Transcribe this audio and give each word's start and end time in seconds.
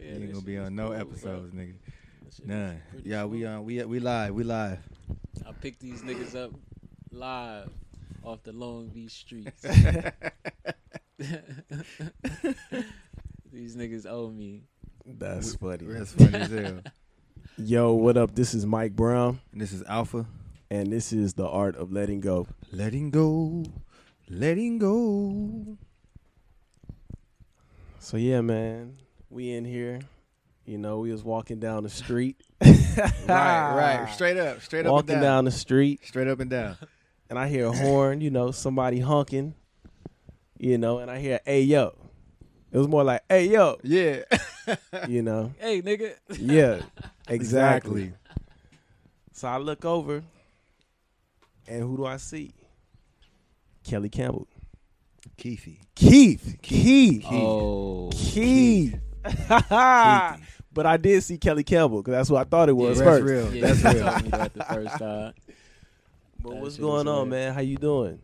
Yeah, 0.00 0.12
you 0.14 0.22
ain't 0.24 0.32
gonna 0.32 0.44
be 0.44 0.58
on 0.58 0.74
no 0.74 0.82
cool, 0.88 0.92
bro. 0.96 1.00
episodes, 1.00 1.52
nigga. 1.54 1.74
That 2.24 2.34
shit 2.34 2.44
is 2.44 2.48
None. 2.48 2.82
pretty 2.90 3.08
Yeah, 3.10 3.24
we 3.24 3.38
smooth. 3.40 3.56
uh, 3.56 3.60
we 3.62 3.84
we 3.84 4.00
live, 4.00 4.34
we 4.34 4.44
live. 4.44 4.78
I 5.46 5.52
picked 5.52 5.80
these 5.80 6.02
niggas 6.02 6.34
up 6.36 6.52
live 7.10 7.70
off 8.22 8.42
the 8.42 8.52
Long 8.52 8.88
Beach 8.88 9.12
streets. 9.12 9.62
these 13.52 13.76
niggas 13.76 14.06
owe 14.06 14.30
me. 14.30 14.62
That's 15.06 15.54
funny. 15.56 15.86
That's 15.86 16.12
funny 16.12 16.34
as 16.38 16.50
hell. 16.50 16.80
Yo, 17.56 17.92
what 17.94 18.16
up? 18.16 18.34
This 18.34 18.54
is 18.54 18.64
Mike 18.66 18.94
Brown, 18.94 19.40
And 19.52 19.60
this 19.60 19.72
is 19.72 19.82
Alfpha. 19.84 20.26
and 20.70 20.92
this 20.92 21.12
is 21.12 21.34
the 21.34 21.46
art 21.48 21.74
of 21.76 21.90
letting 21.92 22.20
go. 22.20 22.46
Letting 22.70 23.10
go, 23.10 23.64
letting 24.28 24.78
go. 24.78 25.76
So 27.98 28.16
yeah, 28.16 28.40
man, 28.42 28.96
we 29.30 29.52
in 29.52 29.64
here. 29.64 30.00
You 30.64 30.78
know, 30.78 30.98
we 31.00 31.10
was 31.12 31.22
walking 31.24 31.58
down 31.60 31.82
the 31.82 31.90
street. 31.90 32.36
Right, 33.28 33.74
right. 33.76 34.12
Straight 34.12 34.36
up, 34.36 34.60
straight 34.60 34.84
up 34.84 34.90
walking 34.90 35.10
and 35.14 35.22
down. 35.22 35.36
down. 35.38 35.44
the 35.44 35.52
street, 35.52 36.00
Straight 36.04 36.26
up 36.26 36.40
and 36.40 36.50
down. 36.50 36.76
and 37.30 37.38
I 37.38 37.46
hear 37.46 37.66
a 37.66 37.72
horn. 37.72 38.20
You 38.20 38.30
know, 38.30 38.50
somebody 38.50 38.98
honking. 38.98 39.54
You 40.58 40.78
know, 40.78 40.98
and 40.98 41.08
I 41.08 41.20
hear, 41.20 41.38
"Hey 41.44 41.62
yo." 41.62 41.94
It 42.72 42.76
was 42.78 42.88
more 42.88 43.04
like, 43.04 43.22
"Hey 43.28 43.50
yo," 43.50 43.78
Yeah. 43.84 44.22
you 45.06 45.22
know. 45.22 45.52
Hey, 45.60 45.80
nigga. 45.80 46.14
Yeah, 46.40 46.80
exactly. 47.28 48.14
So 49.32 49.46
I 49.46 49.58
look 49.58 49.84
over, 49.84 50.24
and 51.68 51.82
who 51.82 51.96
do 51.98 52.04
I 52.06 52.16
see? 52.16 52.52
Kelly 53.84 54.08
Campbell. 54.08 54.48
Keithy. 55.38 55.78
Keith. 55.94 56.56
Keith. 56.62 57.24
Oh. 57.30 58.10
Keith. 58.12 58.98
but 60.72 60.86
I 60.86 60.96
did 60.96 61.22
see 61.22 61.38
Kelly 61.38 61.64
Campbell 61.64 62.02
because 62.02 62.12
that's 62.12 62.30
what 62.30 62.46
I 62.46 62.48
thought 62.48 62.68
it 62.68 62.72
was 62.74 62.98
Yeah, 62.98 63.04
That's 63.04 63.18
first. 63.20 63.30
real. 63.32 63.54
Yeah, 63.54 63.72
That's 63.72 63.94
real. 63.94 64.04
told 64.10 64.22
me 64.24 64.30
the 64.54 64.64
first 64.64 64.98
time. 64.98 65.32
But 66.40 66.50
That 66.50 66.60
what's 66.60 66.76
going 66.76 67.08
on, 67.08 67.16
real. 67.16 67.26
man? 67.26 67.54
How 67.54 67.60
you 67.60 67.76
doing? 67.76 68.20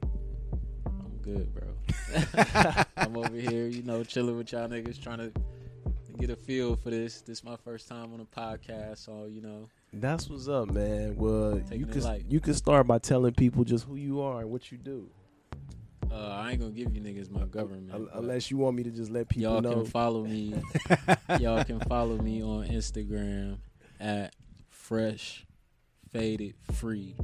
I'm 0.86 1.18
good, 1.22 1.52
bro. 1.54 1.64
I'm 2.96 3.16
over 3.16 3.34
here, 3.36 3.66
you 3.66 3.82
know, 3.82 4.04
chilling 4.04 4.36
with 4.36 4.52
y'all 4.52 4.68
niggas, 4.68 5.02
trying 5.02 5.18
to 5.18 5.32
get 6.18 6.30
a 6.30 6.36
feel 6.36 6.76
for 6.76 6.90
this. 6.90 7.22
This 7.22 7.38
is 7.38 7.44
my 7.44 7.56
first 7.56 7.88
time 7.88 8.12
on 8.14 8.20
a 8.20 8.24
podcast, 8.40 8.98
so 8.98 9.24
you 9.28 9.40
know, 9.40 9.68
That's 9.92 10.28
what's 10.30 10.46
up, 10.46 10.70
man. 10.70 11.16
Well, 11.16 11.60
Taking 11.60 11.80
you 11.80 11.86
it 11.86 11.92
could 11.92 12.24
you 12.28 12.40
could 12.40 12.54
start 12.56 12.86
by 12.86 12.98
telling 12.98 13.34
people 13.34 13.64
just 13.64 13.84
who 13.84 13.96
you 13.96 14.20
are 14.20 14.42
and 14.42 14.50
what 14.50 14.70
you 14.70 14.78
do, 14.78 15.08
uh, 16.14 16.28
I 16.28 16.52
ain't 16.52 16.60
gonna 16.60 16.72
give 16.72 16.94
you 16.94 17.00
niggas 17.00 17.30
my 17.30 17.44
government. 17.46 18.08
Unless 18.14 18.50
you 18.50 18.56
want 18.56 18.76
me 18.76 18.84
to 18.84 18.90
just 18.90 19.10
let 19.10 19.28
people 19.28 19.52
y'all 19.52 19.60
know. 19.60 19.72
can 19.72 19.84
follow 19.86 20.24
me. 20.24 20.54
y'all 21.40 21.64
can 21.64 21.80
follow 21.80 22.16
me 22.18 22.42
on 22.42 22.68
Instagram 22.68 23.58
at 23.98 24.34
fresh 24.68 25.44
faded 26.12 26.54
free, 26.72 27.16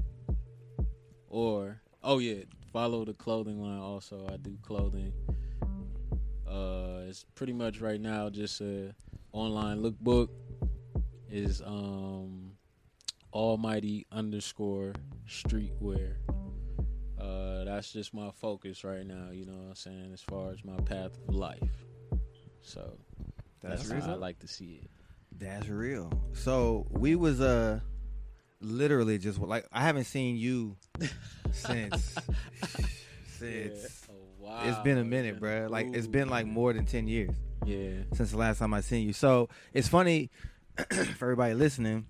or 1.29 1.81
oh 2.03 2.19
yeah, 2.19 2.43
follow 2.73 3.05
the 3.05 3.15
clothing 3.15 3.63
line. 3.63 3.79
Also, 3.79 4.27
I 4.29 4.37
do 4.39 4.59
clothing. 4.63 5.13
Uh, 6.49 7.03
it's 7.07 7.25
pretty 7.37 7.53
much 7.53 7.81
right 7.81 8.01
now 8.01 8.29
just 8.29 8.61
a 8.61 8.93
online 9.33 9.83
lookbook. 9.83 10.31
Is 11.31 11.63
um 11.63 12.53
almighty 13.33 14.05
underscore 14.11 14.95
streetwear. 15.29 16.17
That's 17.75 17.93
just 17.93 18.13
my 18.13 18.31
focus 18.33 18.83
right 18.85 19.07
now. 19.07 19.29
You 19.33 19.47
know 19.47 19.53
what 19.53 19.69
I'm 19.71 19.75
saying 19.77 20.11
as 20.13 20.21
far 20.23 20.51
as 20.51 20.65
my 20.65 20.77
path 20.79 21.13
of 21.29 21.35
life. 21.35 21.59
So 22.63 22.99
That's, 23.63 23.83
that's, 23.83 23.93
real. 23.93 24.03
how 24.03 24.13
I 24.13 24.17
like 24.17 24.39
to 24.41 24.49
see 24.49 24.81
it. 24.83 24.91
That's 25.39 25.69
real. 25.69 26.11
So 26.33 26.87
we 26.91 27.15
was 27.17 27.41
uh 27.41 27.81
literally 28.61 29.19
just 29.19 29.39
like 29.39 29.67
I 29.73 29.83
haven't 29.83 30.05
seen 30.05 30.37
you 30.37 30.77
since 31.53 32.17
since 33.39 34.07
Oh, 34.11 34.15
wow. 34.39 34.61
it's 34.65 34.79
been 34.81 34.99
a 34.99 35.05
minute, 35.05 35.41
bruh. 35.41 35.71
Like 35.71 35.95
it's 35.95 36.07
been 36.07 36.29
like 36.29 36.47
more 36.47 36.73
than 36.73 36.85
ten 36.87 37.07
years 37.09 37.35
Yeah. 37.65 38.03
since 38.15 38.33
the 38.33 38.37
last 38.37 38.59
time 38.59 38.75
I 38.75 38.81
seen 38.81 39.07
you. 39.07 39.13
So 39.13 39.49
it's 39.73 39.89
funny 39.89 40.31
for 41.17 41.25
everybody 41.27 41.55
listening. 41.55 42.07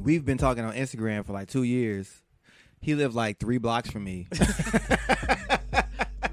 We've 0.00 0.24
been 0.24 0.38
talking 0.38 0.64
on 0.64 0.74
Instagram 0.74 1.24
for 1.24 1.32
like 1.32 1.48
two 1.48 1.62
years. 1.62 2.10
He 2.84 2.94
lived 2.94 3.14
like 3.14 3.40
three 3.40 3.56
blocks 3.56 3.90
from 3.90 4.04
me. 4.04 4.26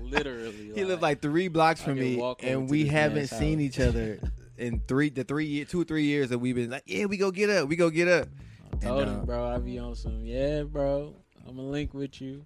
Literally. 0.01 0.73
he 0.75 0.83
lived 0.83 1.01
like 1.01 1.21
three 1.21 1.47
blocks 1.47 1.81
from 1.81 1.97
me, 1.97 2.21
and 2.43 2.69
we 2.69 2.87
haven't 2.87 3.27
seen 3.27 3.59
house. 3.59 3.65
each 3.65 3.79
other 3.79 4.19
in 4.57 4.81
three 4.85 5.09
the 5.09 5.23
three 5.23 5.45
year, 5.45 5.63
two 5.63 5.79
or 5.79 5.85
three 5.85 6.03
years 6.03 6.27
that 6.27 6.39
we've 6.39 6.55
been 6.55 6.69
like, 6.69 6.83
yeah, 6.85 7.05
we 7.05 7.15
go 7.15 7.31
get 7.31 7.49
up, 7.49 7.69
we 7.69 7.77
go 7.77 7.89
get 7.89 8.09
up. 8.09 8.27
I 8.73 8.85
told 8.85 9.03
and, 9.03 9.09
uh, 9.09 9.13
him, 9.13 9.25
bro, 9.25 9.45
I 9.45 9.59
be 9.59 9.79
on 9.79 9.95
some, 9.95 10.25
yeah, 10.25 10.63
bro, 10.63 11.15
I'm 11.47 11.55
to 11.55 11.61
link 11.61 11.93
with 11.93 12.19
you. 12.19 12.45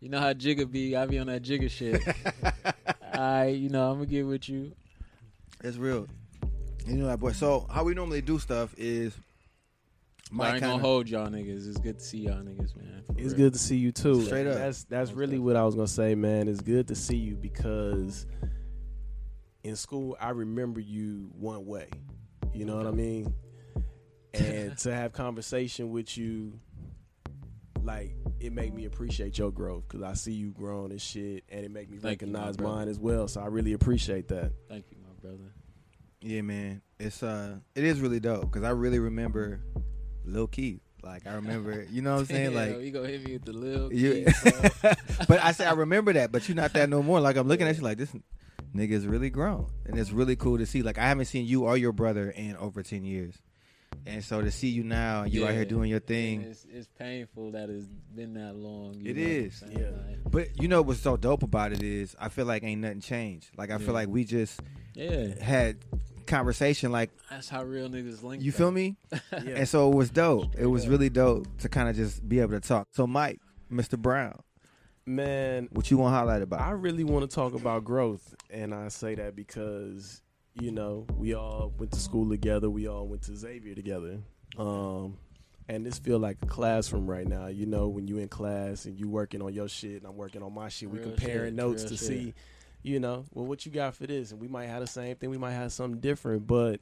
You 0.00 0.08
know 0.08 0.18
how 0.18 0.32
Jigga 0.32 0.68
be. 0.68 0.96
I 0.96 1.06
be 1.06 1.20
on 1.20 1.28
that 1.28 1.42
Jigga 1.42 1.70
shit. 1.70 2.02
I, 3.16 3.46
you 3.46 3.68
know, 3.68 3.92
I'm 3.92 4.00
to 4.00 4.06
get 4.06 4.26
with 4.26 4.48
you. 4.48 4.72
It's 5.62 5.76
real. 5.76 6.08
You 6.88 6.96
know 6.96 7.06
that 7.06 7.20
boy. 7.20 7.30
So 7.30 7.68
how 7.72 7.84
we 7.84 7.94
normally 7.94 8.20
do 8.20 8.40
stuff 8.40 8.74
is 8.76 9.14
But 10.32 10.42
I 10.42 10.46
Mike 10.46 10.54
ain't 10.54 10.62
gonna 10.62 10.82
hold 10.82 11.08
y'all 11.08 11.28
niggas. 11.28 11.68
It's 11.68 11.78
good 11.78 11.98
to 11.98 12.04
see 12.04 12.18
y'all 12.18 12.42
niggas, 12.42 12.76
man. 12.76 13.04
It's 13.16 13.28
real. 13.28 13.36
good 13.36 13.52
to 13.52 13.58
see 13.58 13.76
you 13.76 13.92
too. 13.92 14.22
Straight 14.24 14.46
up. 14.46 14.54
That's 14.54 14.84
that's 14.84 15.10
Most 15.10 15.18
really 15.18 15.38
what 15.38 15.56
I 15.56 15.64
was 15.64 15.74
gonna 15.74 15.86
say, 15.86 16.14
man. 16.14 16.48
It's 16.48 16.60
good 16.60 16.88
to 16.88 16.94
see 16.94 17.16
you 17.16 17.36
because 17.36 18.26
in 19.62 19.76
school 19.76 20.16
I 20.20 20.30
remember 20.30 20.80
you 20.80 21.30
one 21.38 21.66
way. 21.66 21.88
You 22.52 22.64
know 22.64 22.76
what 22.76 22.86
I 22.86 22.92
mean? 22.92 23.34
And 24.32 24.76
to 24.78 24.94
have 24.94 25.12
conversation 25.12 25.90
with 25.90 26.16
you, 26.16 26.58
like 27.82 28.16
it 28.40 28.52
made 28.52 28.74
me 28.74 28.84
appreciate 28.86 29.38
your 29.38 29.52
growth 29.52 29.84
because 29.88 30.02
I 30.02 30.14
see 30.14 30.32
you 30.32 30.50
growing 30.50 30.90
and 30.90 31.00
shit, 31.00 31.44
and 31.48 31.64
it 31.64 31.70
made 31.70 31.90
me 31.90 31.98
Thank 31.98 32.22
recognize 32.22 32.56
brother. 32.56 32.76
mine 32.76 32.88
as 32.88 32.98
well. 32.98 33.28
So 33.28 33.40
I 33.40 33.46
really 33.46 33.72
appreciate 33.74 34.28
that. 34.28 34.52
Thank 34.68 34.86
you, 34.90 34.96
my 35.02 35.12
brother. 35.20 35.52
Yeah, 36.20 36.42
man. 36.42 36.80
It's 36.98 37.22
uh, 37.22 37.56
it 37.74 37.84
is 37.84 38.00
really 38.00 38.20
dope 38.20 38.50
because 38.50 38.64
I 38.64 38.70
really 38.70 38.98
remember 38.98 39.60
Lil 40.24 40.46
Keith. 40.46 40.80
Like 41.02 41.26
I 41.26 41.34
remember, 41.34 41.84
you 41.90 42.00
know 42.00 42.14
what 42.14 42.20
I'm 42.20 42.26
saying? 42.26 42.52
Yeah, 42.54 42.60
Like 42.60 42.80
you 42.80 42.90
going 42.90 43.06
to 43.06 43.12
hit 43.18 43.26
me 43.26 43.32
with 43.34 43.44
the 43.44 43.52
little 43.52 43.92
you. 43.92 44.24
Keith, 44.24 44.78
bro. 44.82 44.92
but 45.28 45.42
I 45.44 45.52
say 45.52 45.66
I 45.66 45.72
remember 45.74 46.14
that, 46.14 46.32
but 46.32 46.48
you're 46.48 46.56
not 46.56 46.72
that 46.72 46.88
no 46.88 47.02
more. 47.02 47.20
Like 47.20 47.36
I'm 47.36 47.46
looking 47.46 47.66
at 47.68 47.76
you 47.76 47.82
like 47.82 47.98
this 47.98 48.10
nigga 48.74 48.92
is 48.92 49.06
really 49.06 49.28
grown, 49.30 49.66
and 49.84 49.98
it's 49.98 50.10
really 50.12 50.34
cool 50.36 50.56
to 50.58 50.64
see. 50.66 50.82
Like 50.82 50.96
I 50.96 51.06
haven't 51.06 51.26
seen 51.26 51.44
you 51.46 51.64
or 51.64 51.76
your 51.76 51.92
brother 51.92 52.30
in 52.30 52.56
over 52.56 52.82
ten 52.82 53.04
years, 53.04 53.34
and 54.06 54.24
so 54.24 54.40
to 54.40 54.50
see 54.50 54.68
you 54.68 54.82
now, 54.82 55.24
and 55.24 55.32
you 55.34 55.46
out 55.46 55.52
here 55.52 55.66
doing 55.66 55.90
your 55.90 56.00
thing. 56.00 56.40
It's, 56.40 56.64
it's 56.72 56.88
painful 56.98 57.50
that 57.52 57.68
it's 57.68 57.84
been 57.86 58.32
that 58.34 58.54
long. 58.56 58.94
You 58.94 59.10
It 59.10 59.16
know 59.18 59.22
is, 59.26 59.62
yeah. 59.70 59.78
Like, 59.90 60.18
But 60.32 60.62
you 60.62 60.68
know 60.68 60.80
what's 60.80 61.00
so 61.00 61.18
dope 61.18 61.42
about 61.42 61.72
it 61.72 61.82
is 61.82 62.16
I 62.18 62.30
feel 62.30 62.46
like 62.46 62.62
ain't 62.64 62.80
nothing 62.80 63.00
changed. 63.02 63.50
Like 63.58 63.68
I 63.70 63.74
Yeah. 63.74 63.78
feel 63.80 63.94
like 63.94 64.08
we 64.08 64.24
just 64.24 64.58
yeah. 64.94 65.34
had 65.38 65.84
conversation. 66.26 66.90
Like 66.92 67.10
That's 67.30 67.48
how 67.48 67.62
real 67.64 67.88
niggas 67.88 68.22
link. 68.22 68.42
you 68.42 68.52
feel 68.52 68.70
me? 68.70 68.96
Yeah. 69.32 69.56
And 69.56 69.68
so 69.68 69.90
it 69.90 69.94
was 69.94 70.10
dope. 70.10 70.54
It 70.56 70.66
was 70.66 70.84
up. 70.84 70.90
really 70.90 71.10
dope 71.10 71.46
to 71.58 71.68
kind 71.68 71.88
of 71.88 71.96
just 71.96 72.26
be 72.28 72.40
able 72.40 72.52
to 72.52 72.60
talk. 72.60 72.88
So 72.92 73.06
Mike, 73.06 73.40
Mr. 73.70 73.98
Brown, 73.98 74.40
Man, 75.06 75.68
what 75.72 75.90
you 75.90 75.98
want 75.98 76.14
to 76.14 76.16
highlight 76.18 76.40
about? 76.42 76.60
I 76.62 76.70
really 76.70 77.04
want 77.04 77.28
to 77.28 77.34
talk 77.34 77.52
about 77.54 77.84
growth, 77.84 78.34
and 78.48 78.72
I 78.74 78.88
say 78.88 79.14
that 79.16 79.36
because 79.36 80.22
you 80.54 80.70
know 80.70 81.06
we 81.18 81.34
all 81.34 81.74
went 81.78 81.92
to 81.92 82.00
school 82.00 82.30
together, 82.30 82.70
we 82.70 82.88
all 82.88 83.06
went 83.06 83.20
to 83.24 83.36
Xavier 83.36 83.74
together, 83.74 84.20
um, 84.56 85.18
and 85.68 85.84
this 85.84 85.98
feel 85.98 86.18
like 86.18 86.38
a 86.42 86.46
classroom 86.46 87.06
right 87.06 87.26
now. 87.26 87.48
You 87.48 87.66
know, 87.66 87.88
when 87.88 88.08
you 88.08 88.16
in 88.16 88.28
class 88.28 88.86
and 88.86 88.98
you 88.98 89.10
working 89.10 89.42
on 89.42 89.52
your 89.52 89.68
shit, 89.68 89.96
and 89.96 90.06
I'm 90.06 90.16
working 90.16 90.42
on 90.42 90.54
my 90.54 90.70
shit, 90.70 90.88
we 90.88 90.98
Real 91.00 91.10
comparing 91.10 91.48
shit, 91.48 91.54
notes 91.54 91.82
to 91.84 91.96
shit. 91.98 91.98
see, 91.98 92.34
you 92.84 93.00
know, 93.00 93.24
well 93.32 93.46
what 93.46 93.66
you 93.66 93.72
got 93.72 93.96
for 93.96 94.06
this, 94.06 94.30
and 94.30 94.40
we 94.40 94.46
might 94.46 94.66
have 94.66 94.80
the 94.80 94.86
same 94.86 95.16
thing, 95.16 95.30
we 95.30 95.38
might 95.38 95.52
have 95.54 95.72
something 95.72 96.00
different, 96.00 96.46
but 96.46 96.80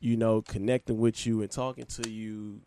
you 0.00 0.16
know, 0.18 0.42
connecting 0.42 0.98
with 0.98 1.26
you 1.26 1.40
and 1.40 1.50
talking 1.50 1.86
to 1.86 2.10
you 2.10 2.60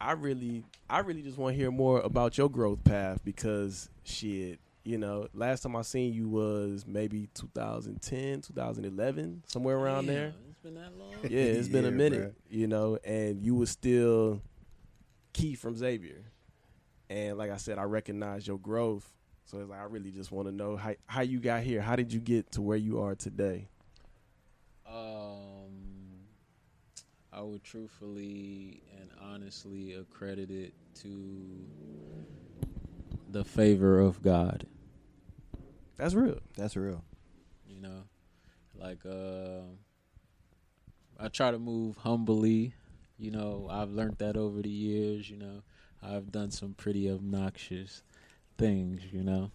I 0.00 0.12
really, 0.12 0.64
I 0.88 1.00
really 1.00 1.22
just 1.22 1.36
want 1.36 1.54
to 1.54 1.60
hear 1.60 1.70
more 1.70 2.00
about 2.00 2.38
your 2.38 2.48
growth 2.48 2.82
path 2.84 3.22
because 3.22 3.90
shit, 4.02 4.58
you 4.82 4.96
know, 4.96 5.28
last 5.34 5.60
time 5.62 5.76
I 5.76 5.82
seen 5.82 6.14
you 6.14 6.28
was 6.28 6.86
maybe 6.86 7.28
2010, 7.34 8.40
2011, 8.40 9.42
somewhere 9.46 9.76
around 9.76 10.06
Damn, 10.06 10.14
there. 10.14 10.32
It's 10.48 10.58
been 10.62 10.74
that 10.74 10.92
long. 10.98 11.10
Yeah, 11.24 11.38
it's 11.42 11.68
been 11.68 11.84
a 11.84 11.90
Yeah, 11.90 11.96
minute, 11.96 12.34
you 12.48 12.66
know, 12.66 12.98
and 13.04 13.42
you 13.44 13.54
was 13.54 13.70
still 13.70 14.40
key 15.34 15.54
from 15.54 15.76
Xavier. 15.76 16.24
And 17.10 17.36
like 17.36 17.50
I 17.50 17.56
said, 17.58 17.78
I 17.78 17.82
recognize 17.82 18.46
your 18.46 18.58
growth. 18.58 19.12
So 19.50 19.58
it's 19.58 19.68
like 19.68 19.80
I 19.80 19.84
really 19.84 20.12
just 20.12 20.30
want 20.30 20.46
to 20.46 20.54
know 20.54 20.76
how 20.76 20.94
how 21.06 21.22
you 21.22 21.40
got 21.40 21.64
here. 21.64 21.80
How 21.80 21.96
did 21.96 22.12
you 22.12 22.20
get 22.20 22.52
to 22.52 22.62
where 22.62 22.76
you 22.76 23.00
are 23.00 23.16
today? 23.16 23.66
Um, 24.86 26.20
I 27.32 27.40
would 27.40 27.64
truthfully 27.64 28.80
and 28.96 29.10
honestly 29.20 29.94
accredit 29.94 30.52
it 30.52 30.72
to 31.02 31.66
the 33.28 33.44
favor 33.44 33.98
of 33.98 34.22
God. 34.22 34.68
That's 35.96 36.14
real. 36.14 36.38
That's 36.56 36.76
real. 36.76 37.02
You 37.66 37.80
know, 37.80 38.04
like 38.76 39.04
uh, 39.04 39.62
I 41.18 41.26
try 41.26 41.50
to 41.50 41.58
move 41.58 41.96
humbly. 41.96 42.74
You 43.18 43.32
know, 43.32 43.66
I've 43.68 43.90
learned 43.90 44.18
that 44.18 44.36
over 44.36 44.62
the 44.62 44.70
years. 44.70 45.28
You 45.28 45.38
know, 45.38 45.62
I've 46.00 46.30
done 46.30 46.52
some 46.52 46.74
pretty 46.74 47.10
obnoxious 47.10 48.04
things. 48.60 49.02
You 49.12 49.22
know, 49.24 49.50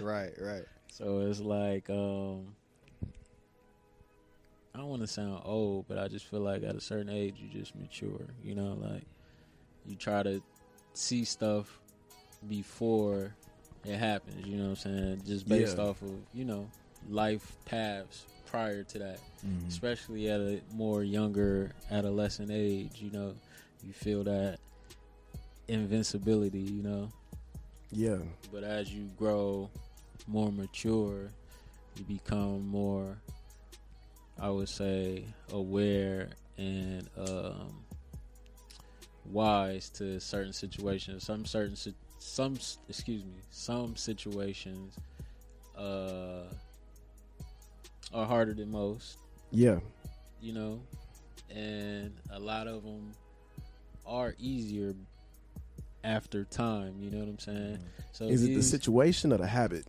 right, 0.00 0.32
right. 0.40 0.64
so 0.92 1.20
it's 1.20 1.40
like 1.40 1.88
um, 1.88 2.54
I 4.74 4.78
don't 4.78 4.88
want 4.88 5.02
to 5.02 5.08
sound 5.08 5.42
old, 5.44 5.86
but 5.88 5.98
I 5.98 6.08
just 6.08 6.26
feel 6.26 6.40
like 6.40 6.62
at 6.62 6.74
a 6.74 6.80
certain 6.80 7.08
age 7.08 7.36
you 7.38 7.48
just 7.48 7.74
mature. 7.76 8.26
You 8.42 8.54
know, 8.54 8.76
like 8.80 9.04
you 9.86 9.96
try 9.96 10.22
to 10.22 10.42
see 10.94 11.24
stuff 11.24 11.78
before 12.48 13.34
it 13.84 13.96
happens. 13.96 14.46
You 14.46 14.56
know 14.56 14.64
what 14.64 14.70
I'm 14.70 14.76
saying? 14.76 15.22
Just 15.26 15.48
based 15.48 15.78
Yeah. 15.78 15.84
off 15.84 16.02
of 16.02 16.10
you 16.34 16.44
know 16.44 16.68
life 17.08 17.56
paths 17.64 18.26
prior 18.46 18.84
to 18.84 18.98
that 18.98 19.18
Mhm. 19.44 19.66
especially 19.66 20.28
at 20.30 20.38
a 20.40 20.60
more 20.72 21.02
younger 21.02 21.72
adolescent 21.90 22.48
age 22.52 23.00
you 23.00 23.10
know 23.10 23.34
you 23.82 23.92
feel 23.92 24.22
that 24.22 24.60
invincibility 25.68 26.60
you 26.60 26.82
know 26.82 27.10
Yeah. 27.92 28.18
but 28.50 28.64
as 28.64 28.92
you 28.92 29.10
grow 29.16 29.68
more 30.26 30.50
mature 30.50 31.30
you 31.96 32.04
become 32.04 32.66
more 32.66 33.18
i 34.40 34.48
would 34.48 34.68
say 34.68 35.24
aware 35.52 36.30
and 36.56 37.08
um 37.18 37.84
wise 39.26 39.88
to 39.90 40.18
certain 40.20 40.52
situations 40.52 41.24
some 41.24 41.44
certain 41.44 41.76
some 42.18 42.58
excuse 42.88 43.24
me 43.24 43.40
some 43.50 43.94
situations 43.96 44.96
uh 45.76 46.44
are 48.14 48.26
harder 48.26 48.52
than 48.54 48.70
most 48.70 49.18
Yeah. 49.50 49.80
you 50.40 50.52
know, 50.52 50.80
and 51.54 52.12
a 52.30 52.38
lot 52.38 52.66
of 52.66 52.82
them 52.82 53.12
are 54.06 54.34
easier 54.38 54.94
after 56.04 56.44
time. 56.44 56.94
You 57.00 57.10
know 57.10 57.18
what 57.18 57.28
I'm 57.28 57.38
saying? 57.38 57.78
So 58.12 58.24
Is 58.26 58.44
it 58.44 58.54
the 58.54 58.62
situation 58.62 59.32
or 59.32 59.38
the 59.38 59.46
habit? 59.46 59.86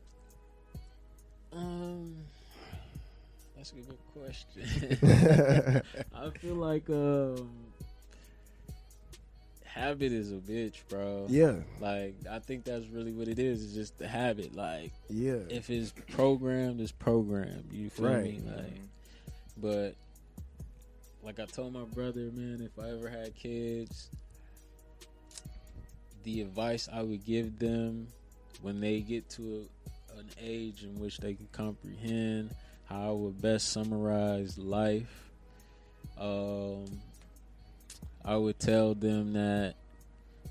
Um, 1.51 2.15
that's 3.55 3.71
a 3.71 3.75
good 3.75 3.97
question. 4.13 5.81
I 6.15 6.29
feel 6.39 6.55
like 6.55 6.89
um, 6.89 7.49
habit 9.65 10.11
is 10.11 10.31
a 10.31 10.35
bitch, 10.35 10.77
bro. 10.89 11.25
yeah. 11.29 11.55
Like 11.79 12.15
I 12.29 12.39
think 12.39 12.63
that's 12.63 12.85
really 12.87 13.11
what 13.11 13.27
it 13.27 13.39
is. 13.39 13.63
It's 13.63 13.73
just 13.73 13.97
the 13.97 14.07
habit. 14.07 14.55
Like 14.55 14.91
Yeah. 15.09 15.39
if 15.49 15.69
it's 15.69 15.93
programmed, 16.11 16.81
it's 16.81 16.91
programmed. 16.91 17.71
You 17.71 17.89
feel 17.89 18.05
Right. 18.09 18.23
me? 18.23 18.41
Like, 18.45 18.81
but 19.57 19.95
like 21.23 21.39
I 21.39 21.45
told 21.45 21.73
my 21.73 21.83
brother, 21.85 22.29
man, 22.33 22.61
if 22.65 22.83
I 22.83 22.89
ever 22.89 23.07
had 23.09 23.35
kids, 23.35 24.09
the 26.23 26.41
advice 26.41 26.89
I 26.91 27.01
would 27.01 27.25
give 27.25 27.59
them 27.59 28.07
when 28.61 28.79
they 28.79 29.01
get 29.01 29.29
to 29.31 29.67
a, 30.15 30.19
an 30.19 30.27
age 30.41 30.83
in 30.83 30.99
which 30.99 31.17
they 31.17 31.33
can 31.33 31.47
comprehend 31.51 32.51
how 32.85 33.09
I 33.09 33.11
would 33.11 33.41
best 33.41 33.71
summarize 33.71 34.57
life. 34.57 35.31
Um, 36.17 36.85
I 38.23 38.37
would 38.37 38.59
tell 38.59 38.93
them 38.93 39.33
that 39.33 39.75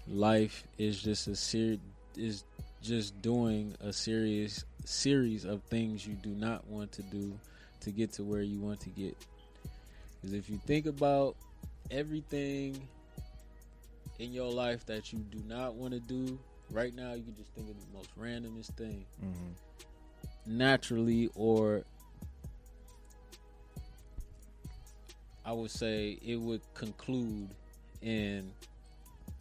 life 0.08 0.64
is 0.78 1.02
just 1.02 1.28
a 1.28 1.36
ser- 1.36 1.78
is 2.16 2.44
just 2.82 3.20
doing 3.22 3.74
a 3.80 3.92
serious 3.92 4.64
series 4.84 5.44
of 5.44 5.62
things 5.64 6.06
you 6.06 6.14
do 6.14 6.30
not 6.30 6.66
want 6.66 6.92
to 6.92 7.02
do 7.02 7.32
to 7.80 7.90
get 7.90 8.12
to 8.14 8.24
where 8.24 8.42
you 8.42 8.58
want 8.58 8.80
to 8.80 8.90
get. 8.90 9.16
Because 10.20 10.34
if 10.34 10.50
you 10.50 10.60
think 10.66 10.86
about 10.86 11.36
everything 11.90 12.80
in 14.22 14.32
your 14.32 14.50
life 14.50 14.86
that 14.86 15.12
you 15.12 15.18
do 15.18 15.42
not 15.48 15.74
want 15.74 15.92
to 15.92 15.98
do, 15.98 16.38
right 16.70 16.94
now 16.94 17.12
you 17.12 17.24
can 17.24 17.34
just 17.34 17.50
think 17.54 17.68
of 17.68 17.76
the 17.76 17.96
most 17.96 18.08
randomest 18.16 18.74
thing. 18.76 19.04
Mhm. 19.20 19.54
Naturally, 20.46 21.28
or 21.34 21.84
I 25.44 25.52
would 25.52 25.72
say 25.72 26.18
it 26.24 26.36
would 26.36 26.60
conclude 26.74 27.48
in 28.00 28.52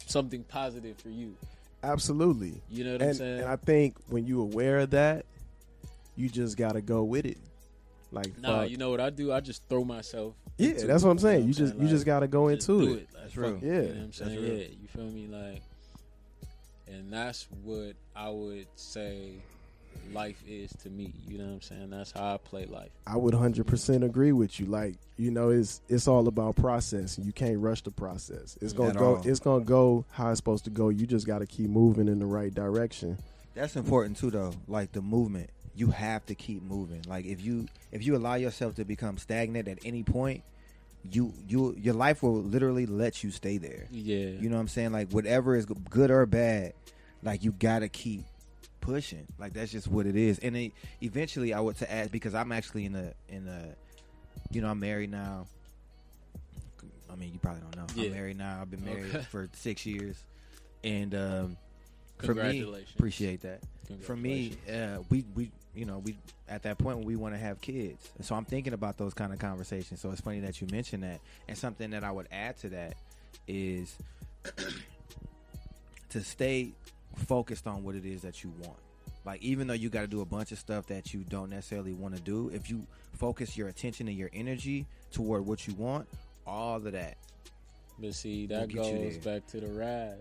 something 0.06 0.42
positive 0.44 0.98
for 0.98 1.10
you. 1.10 1.36
Absolutely. 1.84 2.60
You 2.68 2.84
know 2.84 2.92
what 2.94 3.02
I'm 3.02 3.14
saying? 3.14 3.40
and 3.40 3.48
I 3.48 3.56
think 3.56 3.96
when 4.08 4.26
you 4.26 4.40
are 4.40 4.44
aware 4.44 4.80
of 4.80 4.90
that, 4.90 5.26
you 6.16 6.28
just 6.28 6.56
gotta 6.56 6.80
go 6.80 7.04
with 7.04 7.24
it. 7.24 7.38
Like 8.12 8.38
Nah, 8.40 8.60
fuck. 8.60 8.70
you 8.70 8.76
know 8.76 8.90
what 8.90 9.00
I 9.00 9.10
do? 9.10 9.32
I 9.32 9.40
just 9.40 9.66
throw 9.68 9.84
myself. 9.84 10.34
yeah, 10.58 10.70
into 10.70 10.86
that's 10.86 11.02
what 11.02 11.10
I'm 11.10 11.18
saying. 11.18 11.40
You 11.40 11.46
know 11.48 11.52
just 11.52 11.74
you 11.74 11.80
Like, 11.80 11.90
just 11.90 12.06
gotta 12.06 12.28
go 12.28 12.54
just 12.54 12.68
into 12.68 12.86
do 12.86 12.92
it. 12.94 13.08
Like, 13.14 13.22
That's 13.22 13.34
fuck 13.34 13.42
real. 13.44 13.58
Yeah. 13.62 13.72
you 13.72 13.80
know 13.80 13.88
what 13.88 13.96
I'm 14.04 14.12
saying? 14.12 14.42
real. 14.42 14.52
Yeah, 14.56 14.64
you 14.80 14.88
feel 14.88 15.04
me? 15.04 15.26
Like, 15.28 15.62
and 16.88 17.12
that's 17.12 17.48
what 17.64 17.94
I 18.14 18.28
would 18.28 18.66
say 18.76 19.36
life 20.12 20.42
is 20.46 20.70
to 20.82 20.90
me. 20.90 21.12
You 21.26 21.38
know 21.38 21.44
what 21.44 21.52
I'm 21.54 21.60
saying? 21.62 21.90
That's 21.90 22.12
how 22.12 22.34
I 22.34 22.36
play 22.38 22.66
life. 22.66 22.90
I 23.06 23.16
would 23.16 23.34
100% 23.34 24.04
agree 24.04 24.32
with 24.32 24.58
you. 24.60 24.66
Like, 24.66 24.96
you 25.16 25.30
know, 25.30 25.48
it's 25.50 25.80
it's 25.88 26.06
all 26.08 26.28
about 26.28 26.56
process. 26.56 27.18
You 27.18 27.32
can't 27.32 27.58
rush 27.58 27.82
the 27.82 27.90
process. 27.90 28.58
It's 28.60 28.72
going 28.72 28.90
At 28.90 28.94
to 28.94 28.98
go 28.98 29.16
all. 29.16 29.22
it's 29.26 29.40
going 29.40 29.62
to 29.62 29.66
go 29.66 30.04
how 30.10 30.30
it's 30.30 30.38
supposed 30.38 30.64
to 30.64 30.70
go. 30.70 30.90
You 30.90 31.06
just 31.06 31.26
got 31.26 31.38
to 31.38 31.46
keep 31.46 31.70
moving 31.70 32.08
in 32.08 32.18
the 32.18 32.26
right 32.26 32.52
direction. 32.52 33.16
That's 33.54 33.76
important 33.76 34.16
too, 34.18 34.30
though. 34.30 34.52
Like 34.66 34.92
the 34.92 35.02
movement, 35.02 35.50
you 35.74 35.88
have 35.88 36.24
to 36.26 36.34
keep 36.34 36.62
moving. 36.62 37.02
Like 37.08 37.24
if 37.24 37.40
you 37.42 37.66
if 37.90 38.04
you 38.04 38.16
allow 38.16 38.34
yourself 38.34 38.74
to 38.76 38.84
become 38.84 39.18
stagnant 39.18 39.68
at 39.68 39.78
any 39.84 40.02
point, 40.02 40.42
you 41.10 41.32
you 41.48 41.74
your 41.78 41.94
life 41.94 42.22
will 42.22 42.42
literally 42.42 42.86
let 42.86 43.24
you 43.24 43.30
stay 43.30 43.58
there. 43.58 43.86
Yeah. 43.90 44.16
You 44.18 44.48
know 44.48 44.56
what 44.56 44.62
I'm 44.62 44.68
saying? 44.68 44.92
Like 44.92 45.10
whatever 45.10 45.56
is 45.56 45.66
good 45.66 46.10
or 46.10 46.26
bad, 46.26 46.74
like 47.22 47.42
you 47.44 47.52
gotta 47.52 47.88
keep 47.88 48.24
pushing. 48.80 49.26
Like 49.38 49.52
that's 49.54 49.72
just 49.72 49.88
what 49.88 50.06
it 50.06 50.16
is. 50.16 50.38
And 50.40 50.56
it, 50.56 50.72
eventually, 51.02 51.54
I 51.54 51.60
would 51.60 51.76
to 51.78 51.90
ask 51.92 52.10
because 52.10 52.34
I'm 52.34 52.52
actually 52.52 52.84
in 52.84 52.94
a 52.94 53.12
in 53.28 53.48
a, 53.48 53.74
you 54.50 54.60
know, 54.60 54.68
I'm 54.68 54.80
married 54.80 55.10
now. 55.10 55.46
I 57.10 57.14
mean, 57.14 57.32
you 57.32 57.38
probably 57.38 57.60
don't 57.62 57.76
know. 57.76 57.86
Yeah. 57.94 58.06
I'm 58.08 58.14
married 58.14 58.38
now. 58.38 58.58
I've 58.60 58.70
been 58.70 58.84
married 58.84 59.14
Okay. 59.14 59.24
for 59.30 59.48
six 59.52 59.84
years, 59.84 60.16
and 60.82 61.14
um, 61.14 61.56
for 62.18 62.34
me, 62.34 62.40
Congratulations. 62.40 62.90
appreciate 62.96 63.40
that. 63.42 63.60
For 64.02 64.16
me, 64.16 64.54
uh, 64.72 64.98
we 65.10 65.24
we 65.34 65.50
you 65.74 65.84
know 65.84 65.98
we 65.98 66.16
at 66.48 66.62
that 66.64 66.78
point 66.78 66.98
when 66.98 67.06
we 67.06 67.16
want 67.16 67.34
to 67.34 67.38
have 67.38 67.60
kids, 67.60 68.10
and 68.16 68.24
so 68.24 68.34
I'm 68.34 68.44
thinking 68.44 68.72
about 68.72 68.98
those 68.98 69.14
kind 69.14 69.32
of 69.32 69.38
conversations. 69.38 70.00
So 70.00 70.10
it's 70.10 70.20
funny 70.20 70.40
that 70.40 70.60
you 70.60 70.66
mentioned 70.70 71.02
that, 71.02 71.20
and 71.48 71.56
something 71.56 71.90
that 71.90 72.04
I 72.04 72.10
would 72.10 72.28
add 72.30 72.58
to 72.58 72.68
that 72.70 72.94
is 73.48 73.96
to 76.10 76.20
stay 76.20 76.72
focused 77.26 77.66
on 77.66 77.82
what 77.82 77.94
it 77.94 78.04
is 78.04 78.22
that 78.22 78.42
you 78.42 78.52
want. 78.60 78.78
Like 79.24 79.42
even 79.42 79.66
though 79.66 79.74
you 79.74 79.88
got 79.88 80.00
to 80.02 80.06
do 80.08 80.20
a 80.20 80.26
bunch 80.26 80.52
of 80.52 80.58
stuff 80.58 80.86
that 80.88 81.14
you 81.14 81.24
don't 81.24 81.50
necessarily 81.50 81.92
want 81.92 82.16
to 82.16 82.20
do, 82.20 82.50
if 82.52 82.68
you 82.68 82.86
focus 83.14 83.56
your 83.56 83.68
attention 83.68 84.08
and 84.08 84.16
your 84.16 84.30
energy 84.32 84.86
toward 85.12 85.46
what 85.46 85.66
you 85.66 85.74
want, 85.74 86.08
all 86.46 86.76
of 86.76 86.92
that. 86.92 87.16
But 87.98 88.14
see, 88.14 88.46
that 88.46 88.74
goes 88.74 89.18
back 89.18 89.46
to 89.48 89.60
the 89.60 89.68
RAS. 89.68 90.16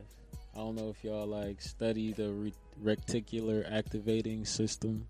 I 0.53 0.57
don't 0.57 0.75
know 0.75 0.89
if 0.89 1.03
y'all 1.03 1.25
like 1.25 1.61
study 1.61 2.11
the 2.11 2.29
re- 2.29 2.53
reticular 2.83 3.69
activating 3.71 4.45
system. 4.45 5.07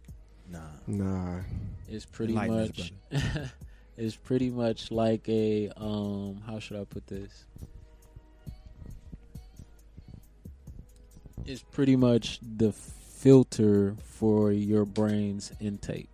Nah. 0.52 0.60
Nah. 0.88 1.40
It's 1.88 2.06
pretty 2.06 2.34
Enlighten 2.34 2.68
much. 2.68 2.94
it's 3.98 4.16
pretty 4.16 4.50
much 4.50 4.92
like 4.92 5.28
a 5.30 5.70
um. 5.78 6.42
How 6.46 6.60
should 6.60 6.78
I 6.78 6.84
put 6.86 7.08
this? 7.08 7.46
It's 11.46 11.64
pretty 11.72 11.96
much 11.96 12.40
the 12.42 12.72
filter 12.72 13.96
for 14.04 14.52
your 14.52 14.86
brain's 14.86 15.52
intake, 15.60 16.10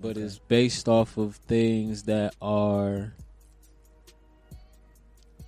but 0.00 0.12
Okay. 0.16 0.22
it's 0.22 0.38
based 0.38 0.88
off 0.88 1.16
of 1.16 1.36
things 1.36 2.04
that 2.04 2.34
are 2.40 3.12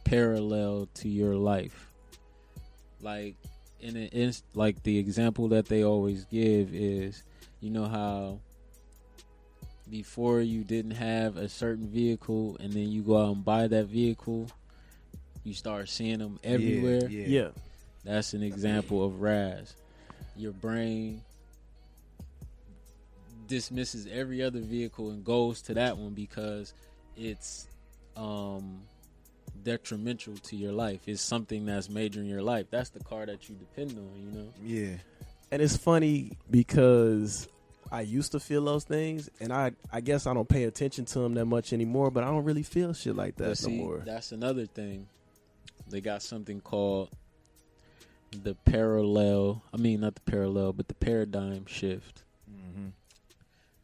parallel 0.04 0.88
to 0.94 1.08
your 1.08 1.36
life. 1.36 1.92
Like 3.00 3.36
in 3.86 3.96
an 3.96 4.08
inst- 4.12 4.44
like 4.54 4.82
the 4.82 4.98
example 4.98 5.48
that 5.48 5.66
they 5.66 5.84
always 5.84 6.24
give 6.24 6.74
is, 6.74 7.22
you 7.60 7.70
know 7.70 7.84
how 7.84 8.40
before 9.88 10.40
you 10.40 10.64
didn't 10.64 10.90
have 10.92 11.36
a 11.36 11.48
certain 11.48 11.86
vehicle 11.86 12.56
and 12.58 12.72
then 12.72 12.90
you 12.90 13.02
go 13.02 13.16
out 13.16 13.32
and 13.36 13.44
buy 13.44 13.68
that 13.68 13.86
vehicle, 13.86 14.48
you 15.44 15.54
start 15.54 15.88
seeing 15.88 16.18
them 16.18 16.40
everywhere. 16.42 17.08
Yeah. 17.08 17.26
Yeah. 17.26 17.48
That's 18.04 18.34
an 18.34 18.42
example 18.42 19.04
of 19.04 19.20
RAS. 19.20 19.74
Your 20.36 20.52
brain 20.52 21.22
dismisses 23.46 24.08
every 24.10 24.42
other 24.42 24.60
vehicle 24.60 25.10
and 25.10 25.24
goes 25.24 25.62
to 25.62 25.74
that 25.74 25.96
one 25.96 26.14
because 26.14 26.74
it's 27.16 27.68
um 28.16 28.80
detrimental 29.62 30.34
to 30.36 30.56
your 30.56 30.72
life. 30.72 31.00
It's 31.06 31.20
something 31.22 31.66
that's 31.66 31.88
major 31.88 32.20
in 32.20 32.26
your 32.26 32.42
life. 32.42 32.66
That's 32.70 32.90
the 32.90 33.02
car 33.02 33.26
that 33.26 33.48
you 33.48 33.54
depend 33.56 33.92
on, 33.98 34.10
you 34.22 34.30
know? 34.32 34.52
Yeah. 34.62 34.96
And 35.50 35.62
it's 35.62 35.76
funny 35.76 36.32
because 36.50 37.48
I 37.92 38.00
used 38.00 38.32
to 38.32 38.40
feel 38.40 38.64
those 38.64 38.84
things, 38.84 39.30
and 39.40 39.52
I 39.52 39.72
I 39.92 40.00
guess 40.00 40.26
I 40.26 40.34
don't 40.34 40.48
pay 40.48 40.64
attention 40.64 41.04
to 41.06 41.20
them 41.20 41.34
that 41.34 41.44
much 41.46 41.72
anymore. 41.72 42.10
But 42.10 42.24
I 42.24 42.28
don't 42.28 42.44
really 42.44 42.64
feel 42.64 42.92
shit 42.94 43.14
like 43.14 43.36
that 43.36 43.60
But 43.62 43.62
no 43.70 43.76
more. 43.76 44.02
that's 44.04 44.32
another 44.32 44.66
thing. 44.66 45.06
They 45.88 46.00
got 46.00 46.22
something 46.22 46.60
called 46.60 47.10
the 48.42 48.54
parallel. 48.56 49.62
I 49.72 49.76
mean, 49.76 50.00
not 50.00 50.16
the 50.16 50.20
parallel, 50.22 50.72
but 50.72 50.88
the 50.88 50.94
paradigm 50.94 51.64
shift. 51.66 52.24
hmm 52.48 52.88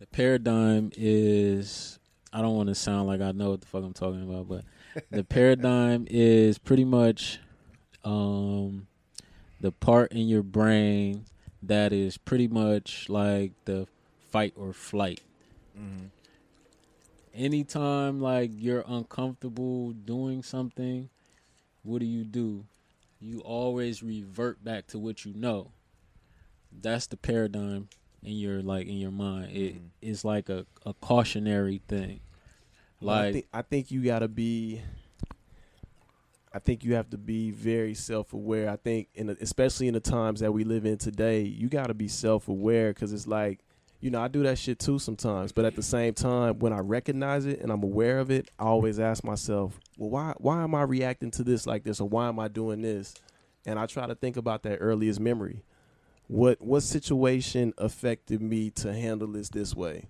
The 0.00 0.06
paradigm 0.08 0.90
is. 0.96 1.98
I 2.32 2.40
don't 2.40 2.56
want 2.56 2.70
to 2.70 2.74
sound 2.74 3.06
like 3.06 3.20
I 3.20 3.30
know 3.32 3.50
what 3.50 3.60
the 3.60 3.66
fuck 3.66 3.84
I'm 3.84 3.92
talking 3.92 4.22
about, 4.28 4.48
but 4.48 4.64
the 5.10 5.24
paradigm 5.24 6.06
is 6.10 6.58
pretty 6.58 6.84
much 6.84 7.38
um, 8.04 8.86
the 9.60 9.72
part 9.72 10.12
in 10.12 10.28
your 10.28 10.42
brain 10.42 11.24
that 11.62 11.92
is 11.92 12.18
pretty 12.18 12.48
much 12.48 13.08
like 13.08 13.52
the 13.64 13.86
fight 14.30 14.52
or 14.56 14.72
flight. 14.72 15.20
hmm 15.76 16.06
anytime 17.34 18.20
like 18.20 18.50
you're 18.54 18.84
uncomfortable 18.86 19.92
doing 19.92 20.42
something, 20.42 21.08
what 21.82 22.00
do 22.00 22.04
you 22.06 22.24
do? 22.24 22.64
You 23.20 23.40
always 23.40 24.02
revert 24.02 24.62
back 24.62 24.86
to 24.88 24.98
what 24.98 25.24
you 25.24 25.32
know. 25.34 25.70
That's 26.70 27.06
the 27.06 27.16
paradigm 27.16 27.88
in 28.22 28.34
your 28.34 28.60
like 28.62 28.86
in 28.86 28.98
your 28.98 29.10
mind. 29.10 29.52
It 29.52 29.76
Mhm. 29.76 29.88
is 30.02 30.24
like 30.24 30.48
a, 30.48 30.66
a 30.84 30.92
cautionary 30.94 31.80
thing. 31.88 32.20
Well, 33.02 33.14
I 33.16 33.24
Like 33.24 33.32
think, 33.34 33.46
I 33.52 33.62
think 33.62 33.90
you 33.90 34.02
gotta 34.02 34.28
be. 34.28 34.80
I 36.54 36.58
think 36.58 36.84
you 36.84 36.94
have 36.94 37.08
to 37.10 37.18
be 37.18 37.50
very 37.50 37.94
self 37.94 38.32
aware. 38.34 38.68
I 38.68 38.76
think, 38.76 39.08
in 39.14 39.28
the, 39.28 39.36
especially 39.40 39.88
in 39.88 39.94
the 39.94 40.00
times 40.00 40.40
that 40.40 40.52
we 40.52 40.64
live 40.64 40.84
in 40.84 40.98
today, 40.98 41.42
you 41.42 41.68
gotta 41.68 41.94
be 41.94 42.08
self 42.08 42.48
aware 42.48 42.92
because 42.92 43.12
it's 43.12 43.26
like, 43.26 43.60
you 44.00 44.10
know, 44.10 44.20
I 44.20 44.28
do 44.28 44.42
that 44.42 44.58
shit 44.58 44.78
too 44.78 44.98
sometimes. 44.98 45.52
But 45.52 45.64
at 45.64 45.76
the 45.76 45.82
same 45.82 46.12
time, 46.12 46.58
when 46.58 46.72
I 46.72 46.80
recognize 46.80 47.46
it 47.46 47.60
and 47.60 47.72
I'm 47.72 47.82
aware 47.82 48.18
of 48.18 48.30
it, 48.30 48.50
I 48.58 48.64
always 48.64 49.00
ask 49.00 49.24
myself, 49.24 49.80
well, 49.96 50.10
why 50.10 50.34
why 50.38 50.62
am 50.62 50.74
I 50.74 50.82
reacting 50.82 51.30
to 51.32 51.42
this 51.42 51.66
like 51.66 51.84
this, 51.84 52.00
or 52.00 52.08
why 52.08 52.28
am 52.28 52.38
I 52.38 52.48
doing 52.48 52.82
this? 52.82 53.14
And 53.64 53.78
I 53.78 53.86
try 53.86 54.06
to 54.06 54.14
think 54.14 54.36
about 54.36 54.62
that 54.64 54.78
earliest 54.78 55.20
memory. 55.20 55.62
What 56.28 56.60
what 56.60 56.82
situation 56.82 57.72
affected 57.78 58.42
me 58.42 58.70
to 58.70 58.92
handle 58.92 59.28
this 59.28 59.48
this 59.48 59.74
way? 59.74 60.08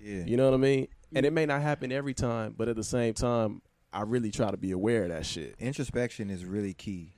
Yeah. 0.00 0.24
You 0.24 0.36
know 0.36 0.46
what 0.46 0.54
I 0.54 0.58
mean? 0.58 0.88
And 1.14 1.24
it 1.24 1.32
may 1.32 1.46
not 1.46 1.62
happen 1.62 1.92
every 1.92 2.14
time, 2.14 2.54
but 2.56 2.68
at 2.68 2.76
the 2.76 2.84
same 2.84 3.14
time, 3.14 3.62
I 3.92 4.02
really 4.02 4.30
try 4.30 4.50
to 4.50 4.56
be 4.56 4.72
aware 4.72 5.04
of 5.04 5.08
that 5.10 5.24
shit. 5.24 5.54
introspection 5.58 6.30
is 6.30 6.44
really 6.44 6.74
key. 6.74 7.12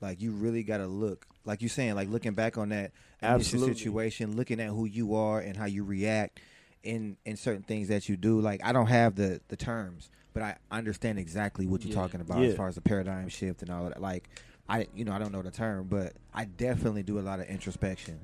Like 0.00 0.20
you 0.20 0.32
really 0.32 0.62
got 0.62 0.78
to 0.78 0.86
look, 0.86 1.26
like 1.44 1.60
you're 1.60 1.68
saying, 1.68 1.94
like 1.94 2.08
looking 2.08 2.32
back 2.32 2.56
on 2.56 2.68
that 2.70 2.92
initial 3.22 3.34
Absolutely. 3.34 3.74
situation, 3.74 4.36
looking 4.36 4.60
at 4.60 4.68
who 4.68 4.84
you 4.86 5.14
are 5.14 5.40
and 5.40 5.56
how 5.56 5.66
you 5.66 5.84
react 5.84 6.40
in 6.82 7.16
in 7.26 7.36
certain 7.36 7.62
things 7.62 7.88
that 7.88 8.08
you 8.08 8.16
do. 8.16 8.40
Like 8.40 8.60
I 8.64 8.72
don't 8.72 8.86
have 8.86 9.14
the 9.16 9.40
the 9.48 9.56
terms, 9.56 10.08
but 10.32 10.42
I 10.42 10.56
understand 10.70 11.18
exactly 11.18 11.66
what 11.66 11.82
you're 11.82 11.90
Yeah. 11.94 12.00
talking 12.00 12.20
about 12.22 12.40
Yeah. 12.40 12.48
as 12.48 12.56
far 12.56 12.68
as 12.68 12.76
the 12.76 12.80
paradigm 12.80 13.28
shift 13.28 13.60
and 13.62 13.70
all 13.70 13.84
of 13.86 13.92
that. 13.92 14.00
Like 14.00 14.28
I, 14.68 14.86
you 14.94 15.04
know, 15.04 15.12
I 15.12 15.18
don't 15.18 15.32
know 15.32 15.42
the 15.42 15.50
term, 15.50 15.88
but 15.90 16.14
I 16.32 16.44
definitely 16.46 17.02
do 17.02 17.18
a 17.18 17.20
lot 17.20 17.40
of 17.40 17.46
introspection. 17.46 18.20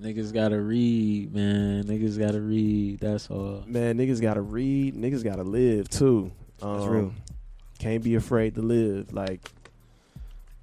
Niggas 0.00 0.32
gotta 0.32 0.60
read, 0.60 1.34
man. 1.34 1.84
Niggas 1.84 2.18
gotta 2.18 2.40
read. 2.40 3.00
That's 3.00 3.30
all. 3.30 3.64
Man, 3.66 3.98
niggas 3.98 4.20
gotta 4.20 4.40
read, 4.42 4.94
niggas 4.94 5.24
gotta 5.24 5.42
live 5.44 5.88
too. 5.88 6.30
Um, 6.60 6.74
That's 6.78 6.86
real. 6.88 7.14
Can't 7.78 8.02
be 8.04 8.14
afraid 8.14 8.54
to 8.56 8.62
live. 8.62 9.12
Like, 9.12 9.40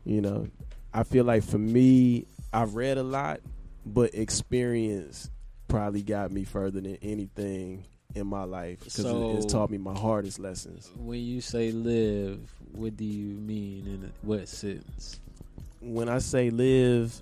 you 0.06 0.22
know, 0.22 0.48
I 0.94 1.04
feel 1.04 1.25
like 1.25 1.44
for 1.44 1.58
me, 1.58 2.25
I've 2.54 2.75
read 2.75 2.98
a 2.98 3.04
lot, 3.04 3.42
but 3.86 4.13
experience 4.16 5.30
probably 5.68 6.01
got 6.01 6.32
me 6.32 6.44
further 6.46 6.82
than 6.82 6.96
anything 7.01 7.84
in 8.16 8.25
my 8.25 8.44
life 8.44 8.80
because 8.80 8.94
So- 8.96 9.32
it, 9.32 9.36
it's 9.38 9.46
taught 9.51 9.70
me 9.70 9.78
my 9.78 9.98
hardest 9.98 10.39
lessons. 10.39 10.89
When 10.98 11.20
you 11.20 11.42
say 11.42 11.72
live, 11.72 12.39
what 12.72 12.98
do 12.98 13.06
you 13.06 13.36
mean 13.36 13.86
in 13.88 14.12
what 14.22 14.48
sense? 14.48 15.20
when 15.82 16.10
I 16.10 16.18
say 16.18 16.50
live, 16.50 17.22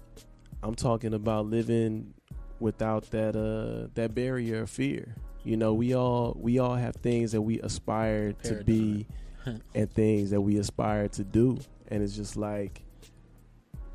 I'm 0.67 0.75
talking 0.75 1.13
about 1.13 1.45
living 1.45 2.13
without 2.59 3.09
that 3.11 3.37
uh 3.37 3.87
that 3.93 4.13
barrier 4.13 4.63
of 4.63 4.69
fear. 4.69 5.15
You 5.45 5.55
know, 5.55 5.73
we 5.73 5.95
all 5.95 6.35
we 6.37 6.59
all 6.59 6.75
have 6.75 6.97
things 6.97 7.31
that 7.31 7.41
we 7.41 7.61
aspire 7.61 8.33
to 8.43 8.63
be 8.65 9.07
and 9.73 9.89
things 9.89 10.31
that 10.31 10.41
we 10.41 10.57
aspire 10.57 11.07
to 11.07 11.23
do. 11.23 11.57
And 11.87 12.03
it's 12.03 12.17
just 12.17 12.35
like 12.35 12.83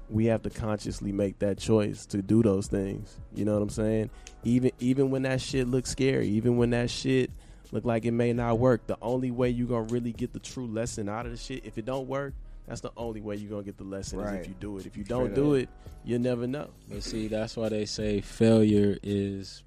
we 0.09 0.26
have 0.26 0.41
to 0.43 0.50
consciously 0.50 1.12
make 1.12 1.41
that 1.41 1.59
choice 1.59 2.07
to 2.07 2.23
do 2.23 2.43
those 2.43 2.69
things. 2.69 3.19
You 3.35 3.45
know 3.45 3.52
what 3.52 3.62
I'm 3.62 3.69
saying? 3.69 4.09
Even 4.43 4.71
even 4.79 5.11
when 5.11 5.23
that 5.23 5.43
shit 5.43 5.69
looks 5.69 5.91
scary, 5.91 6.29
even 6.29 6.57
when 6.57 6.71
that 6.71 6.88
shit 6.88 7.31
look 7.71 7.85
like 7.85 8.07
it 8.07 8.12
may 8.12 8.33
not 8.33 8.59
work, 8.59 8.87
the 8.87 8.97
only 9.02 9.31
way 9.31 9.50
you 9.50 9.67
gonna 9.67 9.93
really 9.93 10.12
get 10.12 10.33
the 10.33 10.41
true 10.41 10.67
lesson 10.67 11.11
out 11.11 11.26
of 11.26 11.33
the 11.33 11.38
shit, 11.38 11.67
if 11.67 11.76
it 11.76 11.85
don't 11.85 12.09
work, 12.09 12.33
that's 12.66 12.81
the 12.81 12.92
only 12.97 13.21
way 13.21 13.37
you're 13.37 13.50
gonna 13.50 13.62
get 13.62 13.76
the 13.76 13.85
lesson 13.85 14.21
is 14.21 14.33
if 14.33 14.49
you 14.49 14.54
do 14.59 14.78
it. 14.78 14.87
If 14.87 14.97
you 14.97 15.04
don't 15.04 15.33
Straight 15.33 15.35
do 15.35 15.54
up. 15.57 15.62
it, 15.62 15.69
you'll 16.04 16.21
never 16.21 16.47
know. 16.47 16.71
But 16.88 17.02
see, 17.02 17.28
that's 17.28 17.57
why 17.57 17.69
they 17.69 17.85
say 17.85 18.21
failure 18.21 18.97
is 19.02 19.62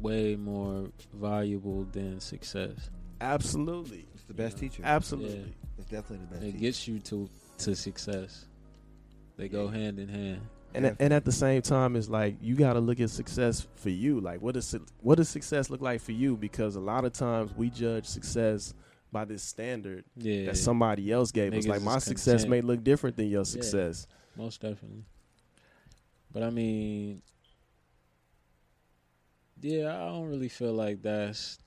way 0.00 0.36
more 0.36 0.88
valuable 1.14 1.84
than 1.92 2.20
success. 2.20 2.90
Absolutely. 3.20 4.06
It's 4.14 4.24
the 4.24 4.34
best 4.34 4.58
teacher. 4.58 4.82
Absolutely. 4.84 5.54
It's 5.76 5.88
definitely 5.88 6.26
the 6.26 6.34
best. 6.34 6.42
It 6.42 6.46
teacher. 6.52 6.58
gets 6.58 6.88
you 6.88 6.98
to 7.00 7.28
to 7.58 7.74
success. 7.74 8.46
They 9.36 9.48
go 9.48 9.68
hand 9.68 9.98
in 9.98 10.08
hand. 10.08 10.40
And 10.74 10.84
at, 10.84 10.96
and 11.00 11.14
at 11.14 11.24
the 11.24 11.32
same 11.32 11.62
time, 11.62 11.96
it's 11.96 12.08
like 12.08 12.36
you 12.42 12.54
got 12.54 12.74
to 12.74 12.80
look 12.80 13.00
at 13.00 13.08
success 13.10 13.66
for 13.76 13.88
you. 13.88 14.20
Like, 14.20 14.42
what 14.42 14.54
does 14.54 14.74
what 15.00 15.16
does 15.16 15.28
success 15.28 15.70
look 15.70 15.80
like 15.80 16.00
for 16.00 16.12
you? 16.12 16.36
Because 16.36 16.76
a 16.76 16.80
lot 16.80 17.04
of 17.04 17.12
times 17.12 17.52
we 17.56 17.70
judge 17.70 18.04
success 18.04 18.74
by 19.10 19.24
this 19.24 19.42
standard 19.42 20.04
Yeah, 20.16 20.46
that 20.46 20.56
somebody 20.56 21.10
else 21.10 21.32
gave 21.32 21.54
us. 21.54 21.66
Like, 21.66 21.82
my 21.82 21.98
success 21.98 22.42
content. 22.42 22.50
may 22.50 22.60
look 22.60 22.84
different 22.84 23.16
than 23.16 23.28
your 23.28 23.44
success. 23.44 24.06
most 24.36 24.60
definitely. 24.60 25.04
But 26.32 26.42
I 26.42 26.50
mean, 26.50 27.22
yeah, 29.60 29.88
I 29.94 30.08
don't 30.08 30.28
really 30.28 30.48
feel 30.48 30.72
like 30.74 31.02
that's 31.02 31.58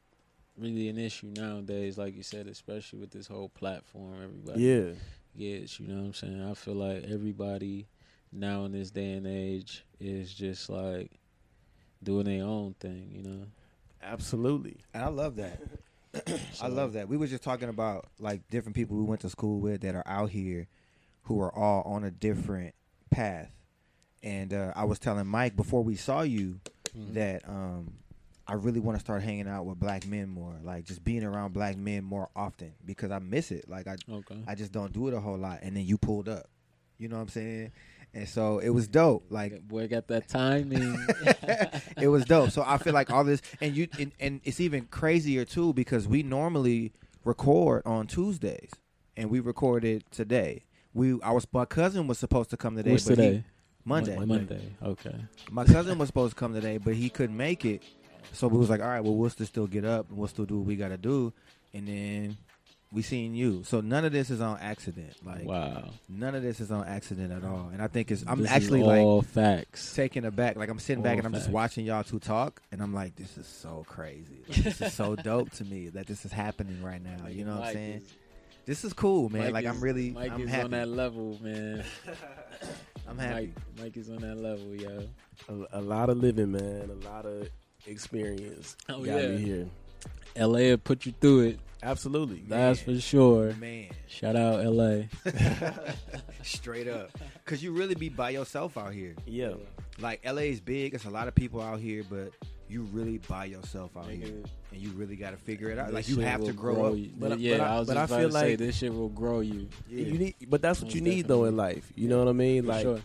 really 0.58 0.88
an 0.90 0.98
issue 0.98 1.28
nowadays. 1.36 1.98
Like 1.98 2.16
you 2.16 2.24
said, 2.24 2.48
especially 2.48 3.00
with 3.00 3.12
this 3.12 3.28
whole 3.28 3.50
platform, 3.50 4.14
everybody 4.24 4.62
Yeah, 4.64 4.92
gets. 5.38 5.80
You 5.80 5.88
know 5.88 5.96
what 6.00 6.06
I'm 6.08 6.14
saying? 6.14 6.42
I 6.50 6.54
feel 6.54 6.76
like 6.76 7.04
everybody 7.04 7.88
now 8.32 8.66
in 8.66 8.72
this 8.72 8.92
day 8.92 9.14
and 9.14 9.28
age 9.28 9.84
is 10.00 10.34
just 10.34 10.70
like 10.70 11.12
doing 12.04 12.26
their 12.26 12.46
own 12.46 12.76
thing. 12.80 13.10
You 13.14 13.24
know? 13.24 13.46
absolutely. 14.04 14.78
And 14.94 15.04
I 15.04 15.08
love 15.08 15.36
that. 15.38 15.60
I 16.62 16.68
love 16.68 16.94
that. 16.94 17.08
We 17.08 17.18
were 17.18 17.28
just 17.28 17.44
talking 17.44 17.70
about 17.70 18.06
like 18.20 18.48
different 18.50 18.76
people 18.76 18.98
we 18.98 19.04
went 19.04 19.22
to 19.22 19.30
school 19.30 19.60
with 19.60 19.82
that 19.82 19.96
are 19.96 20.04
out 20.08 20.30
here 20.30 20.68
who 21.24 21.40
are 21.42 21.54
all 21.54 21.84
on 21.84 22.04
a 22.04 22.12
different 22.12 22.74
path. 23.10 23.52
And 24.24 24.54
uh, 24.54 24.74
I 24.76 24.84
was 24.86 25.00
telling 25.00 25.26
Mike 25.28 25.56
before 25.56 25.84
we 25.84 25.96
saw 25.96 26.22
you 26.22 26.60
Mhm. 26.96 27.14
that 27.14 27.48
um, 27.48 27.94
I 28.46 28.56
really 28.56 28.82
want 28.82 28.98
to 28.98 29.00
start 29.00 29.24
hanging 29.24 29.48
out 29.48 29.66
with 29.66 29.80
black 29.80 30.06
men 30.06 30.28
more, 30.28 30.58
like 30.62 30.84
just 30.84 31.04
being 31.06 31.24
around 31.24 31.54
black 31.54 31.78
men 31.78 32.04
more 32.04 32.28
often 32.36 32.74
because 32.86 33.12
I 33.12 33.20
miss 33.20 33.50
it. 33.52 33.70
Like 33.70 33.88
I, 33.88 33.96
Okay. 34.12 34.44
I 34.46 34.56
just 34.56 34.74
don't 34.74 34.92
do 34.92 35.08
it 35.08 35.14
a 35.14 35.20
whole 35.22 35.38
lot. 35.38 35.60
And 35.62 35.76
then 35.78 35.86
you 35.86 35.98
pulled 35.98 36.28
up, 36.28 36.50
you 36.98 37.08
know 37.08 37.16
what 37.16 37.22
I'm 37.22 37.28
saying? 37.30 37.72
And 38.14 38.28
so 38.28 38.60
it 38.60 38.70
was 38.70 38.88
dope. 38.88 39.26
Like 39.30 39.62
Boy, 39.68 39.88
got 39.88 40.08
that 40.08 40.28
timing. 40.28 40.98
it 42.02 42.10
was 42.10 42.26
dope. 42.26 42.52
So 42.52 42.64
I 42.66 42.78
feel 42.78 42.94
like 42.94 43.10
all 43.10 43.24
this, 43.24 43.42
and 43.62 43.76
you, 43.76 43.88
and, 43.98 44.12
and 44.20 44.42
it's 44.44 44.60
even 44.60 44.86
crazier 44.88 45.46
too 45.46 45.74
because 45.74 46.08
we 46.08 46.22
normally 46.24 46.92
record 47.24 47.84
on 47.86 48.08
Tuesdays, 48.08 48.72
and 49.16 49.30
we 49.30 49.40
recorded 49.40 50.04
today. 50.12 50.66
We, 50.94 51.22
I 51.22 51.32
was, 51.32 51.48
my 51.54 51.64
cousin 51.66 52.08
was 52.08 52.20
supposed 52.20 52.50
to 52.50 52.58
come 52.58 52.76
today, 52.76 52.92
What's 52.92 53.08
but 53.08 53.18
he- 53.18 53.24
today? 53.26 53.44
Monday. 53.86 54.16
Mon- 54.16 54.28
Monday. 54.28 54.62
Okay. 54.84 55.16
My 55.50 55.64
cousin 55.64 55.98
was 55.98 56.08
supposed 56.08 56.34
to 56.36 56.40
come 56.40 56.54
today, 56.54 56.78
but 56.78 56.94
he 56.94 57.10
couldn't 57.10 57.36
make 57.38 57.66
it. 57.66 57.82
So 58.34 58.48
we 58.48 58.58
was 58.58 58.70
like, 58.70 58.80
all 58.82 58.88
right, 58.88 59.00
well, 59.04 59.16
we'll 59.16 59.30
still 59.32 59.48
still 59.48 59.68
get 59.68 59.86
up 59.86 60.08
and 60.10 60.18
we'll 60.18 60.28
still 60.28 60.46
do 60.46 60.58
what 60.58 60.68
we 60.68 60.76
got 60.76 60.90
to 60.90 60.98
do, 60.98 61.34
and 61.74 61.88
then 61.88 62.38
we 62.92 63.02
seen 63.02 63.34
you. 63.34 63.64
So 63.64 63.80
none 63.82 64.04
of 64.04 64.12
this 64.12 64.30
is 64.30 64.42
on 64.42 64.58
accident. 64.60 65.14
Like 65.26 65.46
wow. 65.46 65.90
none 66.10 66.36
of 66.36 66.44
this 66.44 66.60
is 66.60 66.72
on 66.72 66.86
accident 66.86 67.32
at 67.32 67.44
all. 67.44 67.70
And 67.72 67.82
I 67.82 67.88
think 67.88 68.12
it's, 68.12 68.24
I'm 68.28 68.40
This 68.42 68.50
is 68.50 68.56
actually 68.56 68.84
like 68.84 69.00
all 69.02 69.22
facts. 69.22 69.94
taken 69.96 70.26
aback. 70.26 70.58
Like 70.58 70.70
I'm 70.70 70.80
sitting 70.80 71.02
back 71.04 71.18
and 71.18 71.26
I'm 71.26 71.34
just 71.34 71.50
watching 71.50 71.86
y'all 71.86 72.04
two 72.04 72.20
talk, 72.20 72.62
and 72.72 72.82
I'm 72.82 72.94
like, 72.94 73.16
this 73.16 73.38
is 73.38 73.48
so 73.48 73.86
crazy. 73.88 74.44
Like, 74.48 74.58
this 74.64 74.82
is 74.82 74.94
so 74.94 75.16
dope 75.24 75.52
to 75.52 75.64
me 75.66 75.88
that 75.90 76.08
this 76.08 76.26
is 76.26 76.32
happening 76.34 76.84
right 76.84 77.02
now. 77.02 77.28
You 77.28 77.46
know 77.46 77.56
what 77.58 77.70
I'm 77.70 77.74
saying? 77.74 77.94
is- 77.98 78.14
This 78.66 78.84
is 78.84 78.94
cool, 78.94 79.30
man. 79.30 79.46
Mike 79.46 79.54
like 79.54 79.66
is- 79.66 79.72
I'm 79.72 79.82
really, 79.82 80.12
Mike 80.12 80.32
I'm 80.34 80.42
is 80.42 80.50
happy. 80.50 80.64
on 80.66 80.72
that 80.72 80.88
level, 80.90 81.40
man. 81.42 81.84
I'm 83.08 83.18
happy. 83.18 83.34
Mike, 83.34 83.80
Mike 83.80 83.98
is 83.98 84.10
on 84.10 84.18
that 84.18 84.38
level, 84.38 84.76
yo. 84.76 85.08
A, 85.50 85.80
a 85.80 85.82
lot 85.82 86.10
of 86.10 86.18
living, 86.18 86.52
man. 86.52 86.90
A 86.92 87.08
lot 87.10 87.26
of 87.26 87.50
experience. 87.88 88.76
Oh, 88.90 89.04
got 89.04 89.22
yeah. 89.22 89.28
me 89.30 89.38
here. 89.38 89.68
LA 90.36 90.60
will 90.72 90.78
put 90.78 91.06
you 91.06 91.14
through 91.20 91.42
it. 91.42 91.60
Absolutely. 91.84 92.44
That's 92.48 92.86
Man. 92.86 92.96
for 92.96 93.02
sure. 93.02 93.54
Man, 93.54 93.88
Shout 94.08 94.36
out 94.36 94.64
LA. 94.64 95.04
straight 96.44 96.88
up, 96.88 97.10
because 97.44 97.64
you 97.64 97.72
really 97.72 97.96
be 97.96 98.10
by 98.10 98.30
yourself 98.32 98.78
out 98.78 98.94
here. 98.94 99.16
Yeah. 99.26 99.54
Like 100.00 100.22
LA 100.26 100.44
is 100.44 100.60
big. 100.60 100.94
It's 100.94 101.06
a 101.06 101.10
lot 101.10 101.28
of 101.28 101.36
people 101.36 101.62
out 101.62 101.80
here, 101.80 102.04
but 102.10 102.32
you 102.70 102.84
really 102.94 103.18
by 103.28 103.46
yourself 103.46 103.96
out 103.98 104.08
here, 104.10 104.28
and 104.72 104.80
you 104.82 104.90
really 104.92 105.16
got 105.16 105.32
to 105.32 105.38
figure 105.38 105.70
it 105.70 105.78
out. 105.78 105.88
this 105.88 105.94
Like 105.96 106.10
you 106.10 106.20
have 106.20 106.40
to 106.42 106.48
will 106.48 106.54
grow, 106.54 106.86
up. 106.92 106.98
you. 106.98 107.10
But 107.18 107.34
I- 107.34 107.36
yeah, 107.36 107.58
but 107.58 107.64
I- 107.68 107.76
I 107.76 107.80
was 107.80 107.88
but 107.88 107.94
just 107.96 108.00
I 108.12 108.16
about 108.16 108.20
feel 108.22 108.30
to 108.30 108.34
say 108.46 108.50
like- 108.52 108.58
this 108.60 108.78
shit 108.78 108.94
will 108.94 109.10
grow 109.10 109.40
you. 109.42 109.68
Yeah. 109.90 110.06
You 110.06 110.18
need, 110.20 110.36
but 110.48 110.62
that's 110.62 110.80
what 110.80 110.86
Most 110.88 110.96
you 110.96 111.02
need 111.02 111.28
though 111.28 111.46
in 111.46 111.58
life. 111.58 111.92
You 111.96 112.08
know 112.08 112.20
what 112.20 112.28
I 112.28 112.34
mean? 112.34 112.64
For 112.64 112.68
Like, 112.70 112.82
sure. 112.84 113.00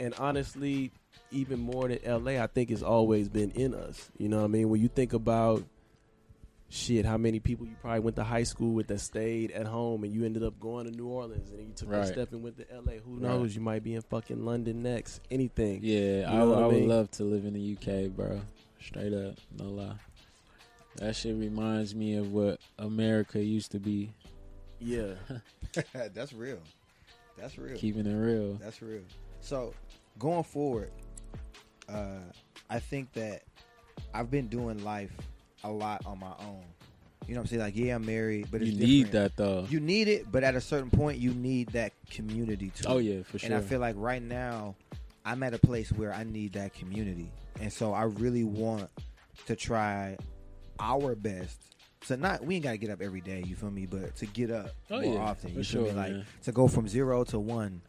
and 0.00 0.14
honestly, 0.18 0.92
even 1.32 1.58
more 1.60 1.88
than 1.88 1.98
LA, 2.04 2.42
I 2.42 2.46
think 2.46 2.70
it's 2.70 2.82
always 2.82 3.28
been 3.28 3.50
in 3.52 3.74
us. 3.74 4.10
You 4.18 4.28
know 4.28 4.38
what 4.38 4.44
I 4.44 4.48
mean? 4.48 4.68
When 4.70 4.80
you 4.80 4.88
think 4.88 5.12
about 5.12 5.64
shit, 6.76 7.04
how 7.06 7.16
many 7.16 7.40
people 7.40 7.66
you 7.66 7.74
probably 7.80 8.00
went 8.00 8.16
to 8.16 8.24
high 8.24 8.42
school 8.42 8.72
with 8.74 8.86
that 8.88 9.00
stayed 9.00 9.50
at 9.52 9.66
home 9.66 10.04
and 10.04 10.12
you 10.14 10.24
ended 10.24 10.42
up 10.42 10.58
going 10.60 10.84
to 10.90 10.92
New 10.96 11.06
Orleans 11.06 11.50
and 11.50 11.58
then 11.58 11.66
you 11.68 11.72
took 11.74 11.88
that 11.90 11.98
Right. 11.98 12.08
step 12.08 12.32
and 12.32 12.42
went 12.42 12.58
to 12.58 12.66
LA. 12.74 12.98
Who 12.98 13.14
Right. 13.14 13.22
knows? 13.22 13.54
You 13.54 13.60
might 13.62 13.82
be 13.82 13.94
in 13.94 14.02
fucking 14.02 14.44
London 14.44 14.82
next. 14.82 15.20
Anything. 15.30 15.80
Yeah, 15.82 16.26
I, 16.28 16.36
know 16.36 16.50
what 16.50 16.58
I 16.58 16.62
I 16.62 16.66
would 16.66 16.82
love 16.84 17.10
to 17.12 17.24
live 17.24 17.44
in 17.46 17.54
the 17.54 17.60
UK, 17.60 18.08
bro. 18.14 18.40
Straight 18.80 19.12
up, 19.14 19.36
no 19.58 19.64
lie. 19.70 19.96
That 20.96 21.16
shit 21.16 21.36
reminds 21.36 21.94
me 21.94 22.14
of 22.16 22.32
what 22.32 22.60
America 22.78 23.42
used 23.42 23.72
to 23.72 23.78
be. 23.80 24.12
Yeah. 24.78 25.14
That's 26.14 26.32
real. 26.32 26.58
That's 27.36 27.58
real. 27.58 27.76
Keeping 27.76 28.06
it 28.06 28.14
real. 28.14 28.54
That's 28.54 28.80
real. 28.80 29.02
So, 29.40 29.74
going 30.18 30.44
forward, 30.44 30.90
uh, 31.88 32.20
I 32.70 32.78
think 32.80 33.12
that 33.12 33.42
I've 34.14 34.30
been 34.30 34.48
doing 34.48 34.82
life 34.84 35.12
a 35.64 35.70
lot 35.70 36.04
on 36.06 36.18
my 36.18 36.32
own. 36.40 36.62
You 37.26 37.34
know 37.34 37.40
what 37.40 37.44
I'm 37.44 37.46
saying? 37.48 37.62
Like, 37.62 37.76
yeah, 37.76 37.96
I'm 37.96 38.06
married, 38.06 38.48
but 38.52 38.60
you 38.60 38.72
need 38.72 39.06
different. 39.06 39.12
that 39.12 39.36
though. 39.36 39.66
You 39.68 39.80
need 39.80 40.06
it, 40.06 40.30
but 40.30 40.44
at 40.44 40.54
a 40.54 40.60
certain 40.60 40.90
point, 40.90 41.18
you 41.18 41.34
need 41.34 41.68
that 41.70 41.92
community 42.10 42.70
too. 42.70 42.84
oh 42.86 42.98
yeah, 42.98 43.22
for 43.22 43.38
sure. 43.38 43.50
And 43.50 43.56
I 43.56 43.60
feel 43.60 43.80
like 43.80 43.96
right 43.98 44.22
now, 44.22 44.76
I'm 45.24 45.42
at 45.42 45.52
a 45.52 45.58
place 45.58 45.90
where 45.90 46.12
I 46.12 46.22
need 46.22 46.52
that 46.52 46.72
community, 46.74 47.30
and 47.60 47.72
so 47.72 47.92
I 47.92 48.04
really 48.04 48.44
want 48.44 48.88
to 49.46 49.56
try 49.56 50.16
our 50.78 51.14
best. 51.16 51.75
So 52.06 52.14
not 52.14 52.44
we 52.44 52.54
ain't 52.54 52.62
gotta 52.64 52.76
get 52.76 52.90
up 52.90 53.02
every 53.02 53.20
day, 53.20 53.42
you 53.44 53.56
feel 53.56 53.70
me? 53.70 53.84
But 53.86 54.14
to 54.16 54.26
get 54.26 54.50
up 54.52 54.70
Oh, 54.90 55.00
more 55.00 55.14
yeah, 55.14 55.20
often, 55.20 55.48
you 55.56 55.64
feel 55.64 55.82
me? 55.82 55.88
sure, 55.88 55.96
Like 55.96 56.12
man. 56.12 56.26
to 56.44 56.52
go 56.52 56.68
from 56.68 56.86
zero 56.86 57.24
to 57.24 57.38
one. 57.40 57.82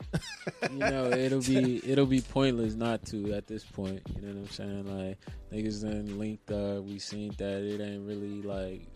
you 0.71 0.79
know, 0.79 1.11
it'll 1.11 1.41
be 1.41 1.81
it'll 1.87 2.07
be 2.07 2.21
pointless 2.21 2.73
not 2.73 3.05
to 3.07 3.33
at 3.33 3.45
this 3.45 3.63
point. 3.63 4.01
You 4.15 4.21
know 4.23 4.33
what 4.33 4.37
I'm 4.37 4.49
saying? 4.49 4.97
Like 5.07 5.17
niggas 5.53 5.83
done 5.83 6.17
linked 6.17 6.49
up. 6.51 6.83
We 6.83 6.97
seen 6.97 7.33
that 7.37 7.61
it 7.61 7.79
ain't 7.79 8.07
really 8.07 8.41
like 8.41 8.87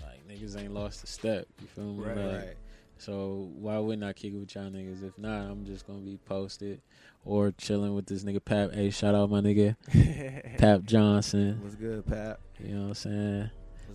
like 0.00 0.26
niggas 0.26 0.58
ain't 0.58 0.72
lost 0.72 1.04
a 1.04 1.06
step. 1.06 1.46
You 1.60 1.66
feel 1.66 1.92
me? 1.92 2.04
Like, 2.22 2.56
So 2.96 3.50
why 3.58 3.76
wouldn't 3.78 4.04
I 4.04 4.14
kick 4.14 4.32
it 4.32 4.38
with 4.38 4.54
y'all 4.54 4.70
niggas? 4.70 5.02
If 5.06 5.18
not, 5.18 5.42
I'm 5.50 5.66
just 5.66 5.86
gonna 5.86 5.98
be 6.00 6.18
posted 6.24 6.80
or 7.26 7.52
chilling 7.52 7.94
with 7.94 8.06
this 8.06 8.24
nigga 8.24 8.42
Pap. 8.42 8.72
Hey, 8.72 8.88
shout 8.88 9.14
out 9.14 9.28
my 9.28 9.40
nigga 9.42 9.76
Pap 10.58 10.84
Johnson. 10.84 11.60
What's 11.62 11.74
good, 11.74 12.06
Pap? 12.06 12.40
You 12.58 12.74
know 12.74 12.80
what 12.82 12.88
I'm 12.88 12.94
saying? 12.94 13.50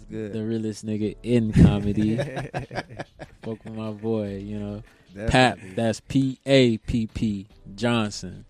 What's 0.08 0.12
good? 0.12 0.34
The 0.34 0.44
realest 0.46 0.86
nigga 0.86 1.16
in 1.24 1.52
comedy. 1.52 2.18
Fuck 3.42 3.64
with 3.66 3.74
my 3.74 3.92
boy, 3.92 4.38
you 4.38 4.60
know. 4.60 4.84
Pap, 5.28 5.60
that's 5.76 6.00
P 6.02 6.40
A 6.46 6.78
P 6.80 7.08
P 7.08 7.48
Johnson. 7.76 8.46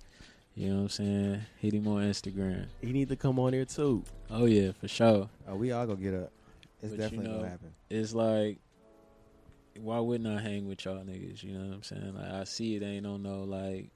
You 0.55 0.69
know 0.69 0.75
what 0.77 0.81
I'm 0.83 0.89
saying? 0.89 1.41
Hit 1.59 1.74
him 1.74 1.88
on 1.88 2.01
Instagram. 2.03 2.65
He 2.81 2.91
need 2.93 3.09
to 3.09 3.15
come 3.15 3.38
on 3.39 3.53
here 3.53 3.65
too. 3.65 4.03
Oh 4.31 4.45
yeah, 4.45 4.71
for 4.79 4.88
sure. 4.88 5.29
Oh, 5.47 5.55
we 5.55 5.71
all 5.71 5.85
gonna 5.85 6.00
get 6.00 6.13
up. 6.13 6.31
It's 6.81 6.89
But 6.89 6.91
you 6.91 6.97
definitely 6.97 7.27
know- 7.27 7.38
gonna 7.39 7.50
happen. 7.50 7.74
It's 7.89 8.13
like 8.13 8.57
why 9.79 10.00
wouldn't 10.00 10.27
I 10.27 10.41
hang 10.41 10.67
with 10.67 10.85
y'all 10.85 11.03
niggas? 11.03 11.43
You 11.43 11.51
know 11.57 11.67
what 11.67 11.75
I'm 11.75 11.83
saying? 11.83 12.15
Like 12.15 12.31
I 12.31 12.43
see 12.45 12.75
it 12.77 12.83
ain't 12.83 13.05
on 13.05 13.21
no 13.24 13.43
like 13.43 13.89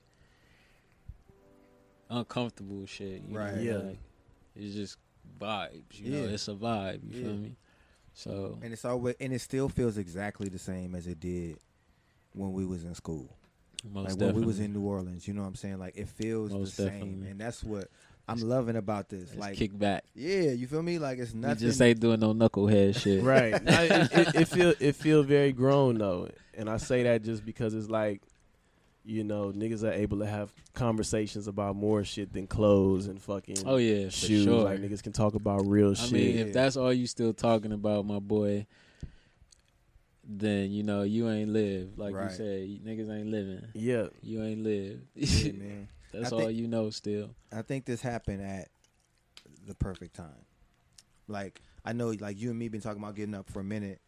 uncomfortable 2.09 2.85
shit. 2.85 3.23
You 3.27 3.37
Right. 3.37 3.55
Know? 3.55 3.61
Yeah. 3.61 3.77
Like, 3.77 3.99
it's 4.55 4.75
just 4.75 4.97
vibes. 5.39 5.99
You 5.99 6.11
know, 6.11 6.27
it's 6.27 6.47
a 6.47 6.53
vibe. 6.53 7.01
You 7.03 7.17
Yeah. 7.19 7.21
feel 7.27 7.37
me? 7.37 7.55
So 8.13 8.57
And 8.61 8.73
it's 8.73 8.85
always 8.85 9.15
and 9.19 9.31
it 9.33 9.39
still 9.39 9.69
feels 9.69 9.97
exactly 9.97 10.49
the 10.49 10.59
same 10.59 10.95
as 10.95 11.07
it 11.07 11.19
did 11.19 11.57
when 12.33 12.53
we 12.53 12.65
was 12.65 12.83
in 12.83 12.93
school. 12.95 13.35
most 13.83 13.95
like 13.95 14.13
definitely. 14.13 14.25
when 14.33 14.35
we 14.41 14.47
was 14.47 14.59
in 14.59 14.73
New 14.73 14.81
Orleans. 14.81 15.27
You 15.27 15.33
know 15.33 15.41
what 15.41 15.47
I'm 15.47 15.55
saying? 15.55 15.79
Like 15.79 15.95
it 15.97 16.09
feels 16.09 16.51
Most 16.51 16.75
the 16.77 16.83
same, 16.83 17.25
and 17.29 17.39
that's 17.39 17.63
what 17.63 17.89
I'm 18.27 18.41
loving 18.41 18.75
about 18.75 19.09
this. 19.09 19.31
It's 19.31 19.35
like, 19.37 19.55
kick 19.57 19.77
back. 19.77 20.03
yeah, 20.13 20.51
you 20.51 20.67
feel 20.67 20.83
me? 20.83 20.99
Like 20.99 21.17
it's 21.19 21.33
You 21.33 21.39
nothing. 21.39 21.67
just 21.67 21.81
ain't 21.81 21.99
doing 21.99 22.19
no 22.19 22.33
knucklehead 22.33 22.95
shit. 23.01 23.23
Right. 23.23 23.61
Now, 23.63 23.81
it, 23.81 24.11
it, 24.11 24.35
it 24.35 24.47
feel 24.47 24.73
it 24.79 24.95
feel 24.95 25.23
very 25.23 25.51
grown 25.53 25.97
though, 25.97 26.29
and 26.53 26.69
I 26.69 26.77
say 26.77 27.03
that 27.03 27.23
just 27.23 27.45
because 27.45 27.73
it's 27.73 27.89
like, 27.89 28.21
you 29.05 29.23
know, 29.23 29.51
niggas 29.51 29.83
are 29.83 29.91
able 29.93 30.19
to 30.19 30.25
have 30.25 30.51
conversations 30.73 31.47
about 31.47 31.75
more 31.75 32.03
shit 32.03 32.31
than 32.33 32.45
clothes 32.47 33.07
and 33.07 33.21
fucking 33.21 33.57
Oh 33.65 33.77
yeah, 33.77 34.05
for 34.05 34.11
shoes. 34.11 34.43
sure. 34.43 34.63
Like 34.63 34.79
niggas 34.79 35.01
can 35.01 35.13
talk 35.13 35.35
about 35.35 35.65
real 35.65 35.91
I 35.91 35.93
shit. 35.95 36.11
mean, 36.11 36.37
if 36.37 36.53
that's 36.53 36.77
all 36.77 36.93
you 36.93 37.07
still 37.07 37.33
talking 37.33 37.71
about, 37.71 38.05
my 38.05 38.19
boy, 38.19 38.67
then 40.23 40.71
you 40.71 40.83
know 40.83 41.03
you 41.03 41.29
ain't 41.29 41.49
live. 41.49 41.97
Like 41.97 42.13
Right. 42.15 42.25
you 42.29 42.29
said, 42.35 42.67
you 42.67 42.79
niggas 42.79 43.09
ain't 43.11 43.29
living. 43.31 43.63
yeah. 43.73 44.07
You 44.21 44.43
ain't 44.43 44.63
live. 44.63 44.99
yeah, 45.15 45.51
man. 45.53 45.87
that's 46.13 46.31
I 46.33 46.35
all 46.35 46.51
you 46.51 46.67
know. 46.67 46.89
Still, 46.89 47.31
I 47.51 47.61
think 47.61 47.85
this 47.85 48.01
happened 48.01 48.41
at 48.43 48.67
the 49.67 49.73
perfect 49.75 50.15
time. 50.15 50.45
Like 51.27 51.61
I 51.85 51.93
know, 51.93 52.09
like 52.19 52.39
you 52.39 52.49
and 52.49 52.59
me 52.59 52.67
been 52.67 52.81
talking 52.81 53.01
about 53.01 53.15
getting 53.15 53.33
up 53.35 53.49
for 53.49 53.59
a 53.61 53.63
minute, 53.63 54.01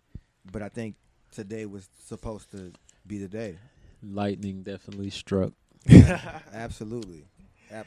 but 0.52 0.62
I 0.62 0.70
think 0.70 0.96
today 1.32 1.66
was 1.66 1.88
supposed 2.06 2.52
to 2.52 2.72
be 3.08 3.18
the 3.18 3.28
day. 3.28 3.58
Lightning 4.04 4.64
definitely 4.64 5.10
struck. 5.10 5.54
Absolutely. 6.54 7.26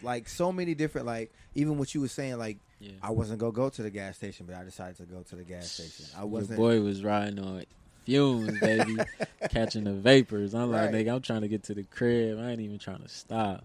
Like 0.03 0.29
so 0.29 0.51
many 0.51 0.75
different, 0.75 1.07
like 1.07 1.33
even 1.55 1.79
what 1.79 1.95
you 1.95 2.01
were 2.01 2.09
saying, 2.09 2.39
like 2.39 2.59
Yeah, 2.81 2.93
I 3.03 3.11
wasn't 3.11 3.39
gonna 3.39 3.53
go 3.53 3.69
to 3.69 3.83
the 3.83 3.91
gas 3.91 4.17
station, 4.17 4.47
but 4.47 4.55
I 4.57 4.65
decided 4.65 4.97
to 4.97 5.03
go 5.05 5.23
to 5.23 5.37
the 5.37 5.45
gas 5.45 5.73
station. 5.73 6.07
I 6.17 6.25
wasn't. 6.25 6.59
boy 6.59 6.81
was 6.81 7.05
riding 7.05 7.39
on 7.39 7.65
fumes, 8.07 8.59
baby, 8.59 8.97
catching 9.51 9.85
the 9.85 9.93
vapors. 9.93 10.55
I'm 10.55 10.71
like, 10.71 10.91
Right. 10.91 11.07
nigga, 11.07 11.15
I'm 11.15 11.21
trying 11.23 11.43
to 11.43 11.49
get 11.49 11.65
to 11.65 11.75
the 11.75 11.85
crib. 11.85 12.39
I 12.39 12.51
ain't 12.51 12.61
even 12.61 12.79
trying 12.79 13.03
to 13.03 13.09
stop. 13.09 13.65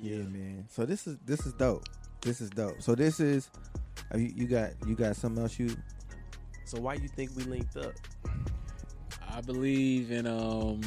Yeah, 0.00 0.18
man. 0.18 0.66
So 0.68 0.84
this 0.84 1.06
is 1.06 1.16
this 1.24 1.46
is 1.46 1.52
dope. 1.52 1.88
This 2.22 2.40
is 2.40 2.50
dope. 2.50 2.82
So 2.82 2.96
this 2.96 3.20
is 3.20 3.48
uh, 4.12 4.18
you, 4.18 4.32
you 4.34 4.46
got 4.48 4.70
you 4.84 4.96
got 4.96 5.14
something 5.14 5.42
else 5.42 5.58
you 5.60 5.76
So 6.64 6.80
why 6.80 6.94
you 6.94 7.06
think 7.08 7.30
we 7.36 7.44
linked 7.44 7.76
up? 7.76 7.92
I 9.30 9.40
believe 9.42 10.10
in 10.10 10.26
um. 10.26 10.80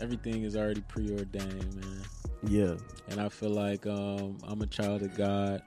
Everything 0.00 0.42
is 0.42 0.56
already 0.56 0.82
preordained, 0.82 1.74
man. 1.74 2.02
Yeah. 2.46 2.74
and 3.08 3.20
I 3.20 3.28
feel 3.28 3.50
like 3.50 3.86
um, 3.86 4.38
I'm 4.44 4.60
a 4.62 4.66
child 4.66 5.02
of 5.02 5.16
God. 5.16 5.62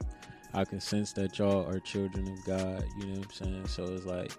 I 0.53 0.65
can 0.65 0.79
sense 0.79 1.13
that 1.13 1.37
y'all 1.39 1.67
are 1.67 1.79
children 1.79 2.27
of 2.27 2.45
God. 2.45 2.83
You 2.99 3.07
know 3.07 3.19
what 3.19 3.25
I'm 3.25 3.31
saying? 3.31 3.67
So 3.67 3.83
it's 3.85 4.05
like 4.05 4.31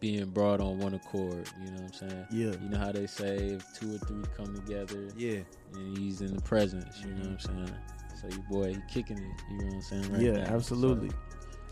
being 0.00 0.24
brought 0.30 0.60
on 0.60 0.78
one 0.78 0.94
accord. 0.94 1.48
You 1.64 1.70
know 1.70 1.82
what 1.82 2.02
I'm 2.02 2.08
saying? 2.08 2.26
Yeah. 2.32 2.52
You 2.62 2.68
know 2.70 2.78
how 2.78 2.92
they 2.92 3.06
say 3.06 3.36
if 3.36 3.64
two 3.78 3.94
or 3.94 3.98
three 3.98 4.22
come 4.36 4.54
together, 4.54 5.08
Yeah. 5.16 5.40
and 5.74 5.96
he's 5.96 6.20
in 6.20 6.34
the 6.34 6.42
presence. 6.42 7.00
You 7.00 7.14
know 7.14 7.30
what 7.30 7.30
I'm 7.30 7.38
saying? 7.38 7.74
So 8.20 8.28
your 8.28 8.44
boy, 8.50 8.74
he 8.74 8.80
kicking 8.92 9.18
it. 9.18 9.24
You 9.50 9.58
know 9.58 9.64
what 9.66 9.74
I'm 9.74 9.82
saying? 9.82 10.12
Right 10.12 10.22
yeah, 10.22 10.32
now. 10.32 10.54
absolutely. 10.56 11.10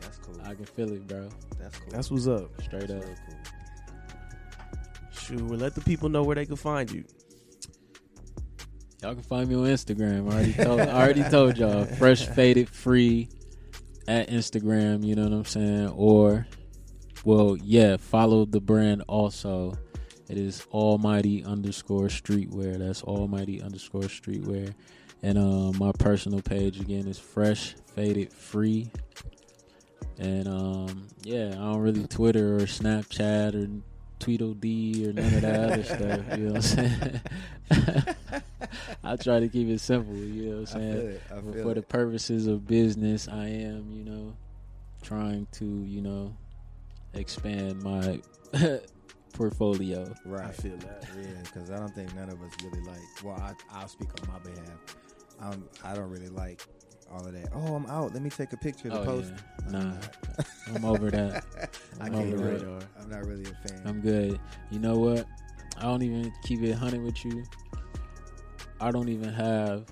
That's 0.01 0.19
cool. 0.19 0.41
I 0.45 0.55
can 0.55 0.65
feel 0.65 0.93
it, 0.93 1.07
bro. 1.07 1.29
That's 1.59 1.79
cool. 1.79 1.89
That's 1.91 2.11
what's 2.11 2.27
up. 2.27 2.51
Straight 2.63 2.89
That's 2.89 2.93
up. 2.93 3.05
real 3.05 3.17
cool. 3.29 3.39
Shoot, 5.31 5.49
let 5.49 5.77
the 5.77 5.81
people 5.81 6.09
know 6.09 6.25
where 6.25 6.35
they 6.35 6.45
can 6.45 6.57
find 6.57 6.91
you. 6.91 7.05
Y'all 9.01 9.15
can 9.15 9.23
find 9.23 9.49
me 9.49 9.55
on 9.55 9.63
Instagram. 9.63 10.29
I 10.29 10.35
already 10.35 10.53
told. 10.53 10.81
I 10.81 11.01
already 11.01 11.23
told 11.23 11.57
y'all. 11.57 11.85
Fresh 11.85 12.27
faded 12.27 12.69
free 12.69 13.29
at 14.09 14.29
Instagram. 14.29 15.05
You 15.05 15.15
know 15.15 15.23
what 15.23 15.33
I'm 15.33 15.45
saying? 15.45 15.89
Or, 15.91 16.49
well, 17.25 17.57
yeah. 17.63 17.97
Follow 17.97 18.45
the 18.45 18.61
brand 18.61 19.05
also. 19.07 19.79
It 20.29 20.37
is 20.37 20.67
Almighty 20.73 21.45
underscore 21.45 22.09
Streetwear. 22.09 22.79
That's 22.79 23.05
Almighty 23.05 23.63
underscore 23.63 24.03
Streetwear. 24.03 24.75
And 25.23 25.39
um, 25.39 25.79
my 25.79 25.93
personal 25.93 26.43
page 26.43 26.81
again 26.81 27.07
is 27.07 27.19
Fresh 27.19 27.77
Faded 27.95 28.33
Free. 28.33 28.91
And 30.19 30.49
um, 30.49 31.09
yeah, 31.23 31.51
I 31.51 31.73
don't 31.73 31.79
really 31.79 32.07
Twitter 32.07 32.57
or 32.57 32.61
Snapchat 32.61 33.55
or 33.55 33.83
Tweedledee 34.21 35.09
or 35.09 35.13
none 35.13 35.25
of 35.35 35.41
that 35.43 35.73
other 35.73 35.83
stuff. 35.85 36.39
You 36.39 36.45
know 36.45 36.53
what 36.53 36.57
I'm 36.57 36.63
saying? 36.63 37.21
I 39.05 39.17
try 39.17 39.41
to 39.41 39.49
keep 39.49 39.69
it 39.69 39.81
simple. 39.81 40.15
You 40.15 40.51
know 40.53 40.61
what 40.61 40.75
I 40.75 40.79
I'm 40.79 40.83
feel 40.83 40.93
saying? 40.93 41.09
it. 41.09 41.23
I 41.31 41.41
feel 41.41 41.63
for 41.65 41.71
it. 41.73 41.75
the 41.75 41.83
purposes 41.83 42.47
of 42.47 42.67
business, 42.67 43.27
I 43.29 43.47
am, 43.47 43.91
you 43.93 44.05
know, 44.05 44.35
trying 45.03 45.47
to, 45.53 45.65
you 45.65 46.01
know, 46.03 46.37
expand 47.15 47.83
my 47.83 48.21
portfolio. 49.33 50.13
Right. 50.25 50.47
I 50.47 50.53
feel 50.53 50.77
that. 50.79 51.05
Yeah, 51.21 51.27
because 51.43 51.71
I 51.71 51.79
don't 51.79 51.95
think 51.95 52.15
none 52.15 52.29
of 52.31 52.41
us 52.43 52.53
really 52.63 52.83
like. 52.87 52.99
Well, 53.25 53.37
I, 53.37 53.53
I'll 53.73 53.89
speak 53.89 54.09
on 54.23 54.33
my 54.33 54.39
behalf. 54.39 54.97
Um, 55.41 55.65
I 55.83 55.95
don't 55.95 56.11
really 56.11 56.29
like 56.29 56.67
all 57.11 57.27
of 57.27 57.33
that. 57.33 57.49
Oh, 57.55 57.75
I'm 57.75 57.87
out. 57.87 58.13
Let 58.13 58.23
me 58.23 58.31
take 58.31 58.53
a 58.53 58.57
picture 58.57 58.89
of 58.89 58.95
the 58.95 59.01
Oh, 59.01 59.05
post. 59.05 59.33
yeah. 59.71 59.79
Nah, 59.79 59.93
I'm 60.75 60.85
over 60.85 61.11
that. 61.11 61.45
I 62.01 62.07
I'm 62.07 62.13
can't 62.13 62.35
over 62.35 62.49
it. 62.53 62.63
I'm 63.01 63.11
not 63.11 63.25
really 63.27 63.45
a 63.45 63.69
fan. 63.69 63.83
I'm 63.85 64.01
good. 64.01 64.39
You 64.71 64.79
know 64.79 64.97
what? 64.99 65.27
I 65.77 65.83
don't 65.83 66.03
even 66.03 66.33
keep 66.45 66.63
it 66.63 66.73
hunting 66.75 67.05
with 67.05 67.25
you. 67.25 67.45
I 68.81 68.91
don't 68.91 69.09
even 69.09 69.33
have 69.33 69.87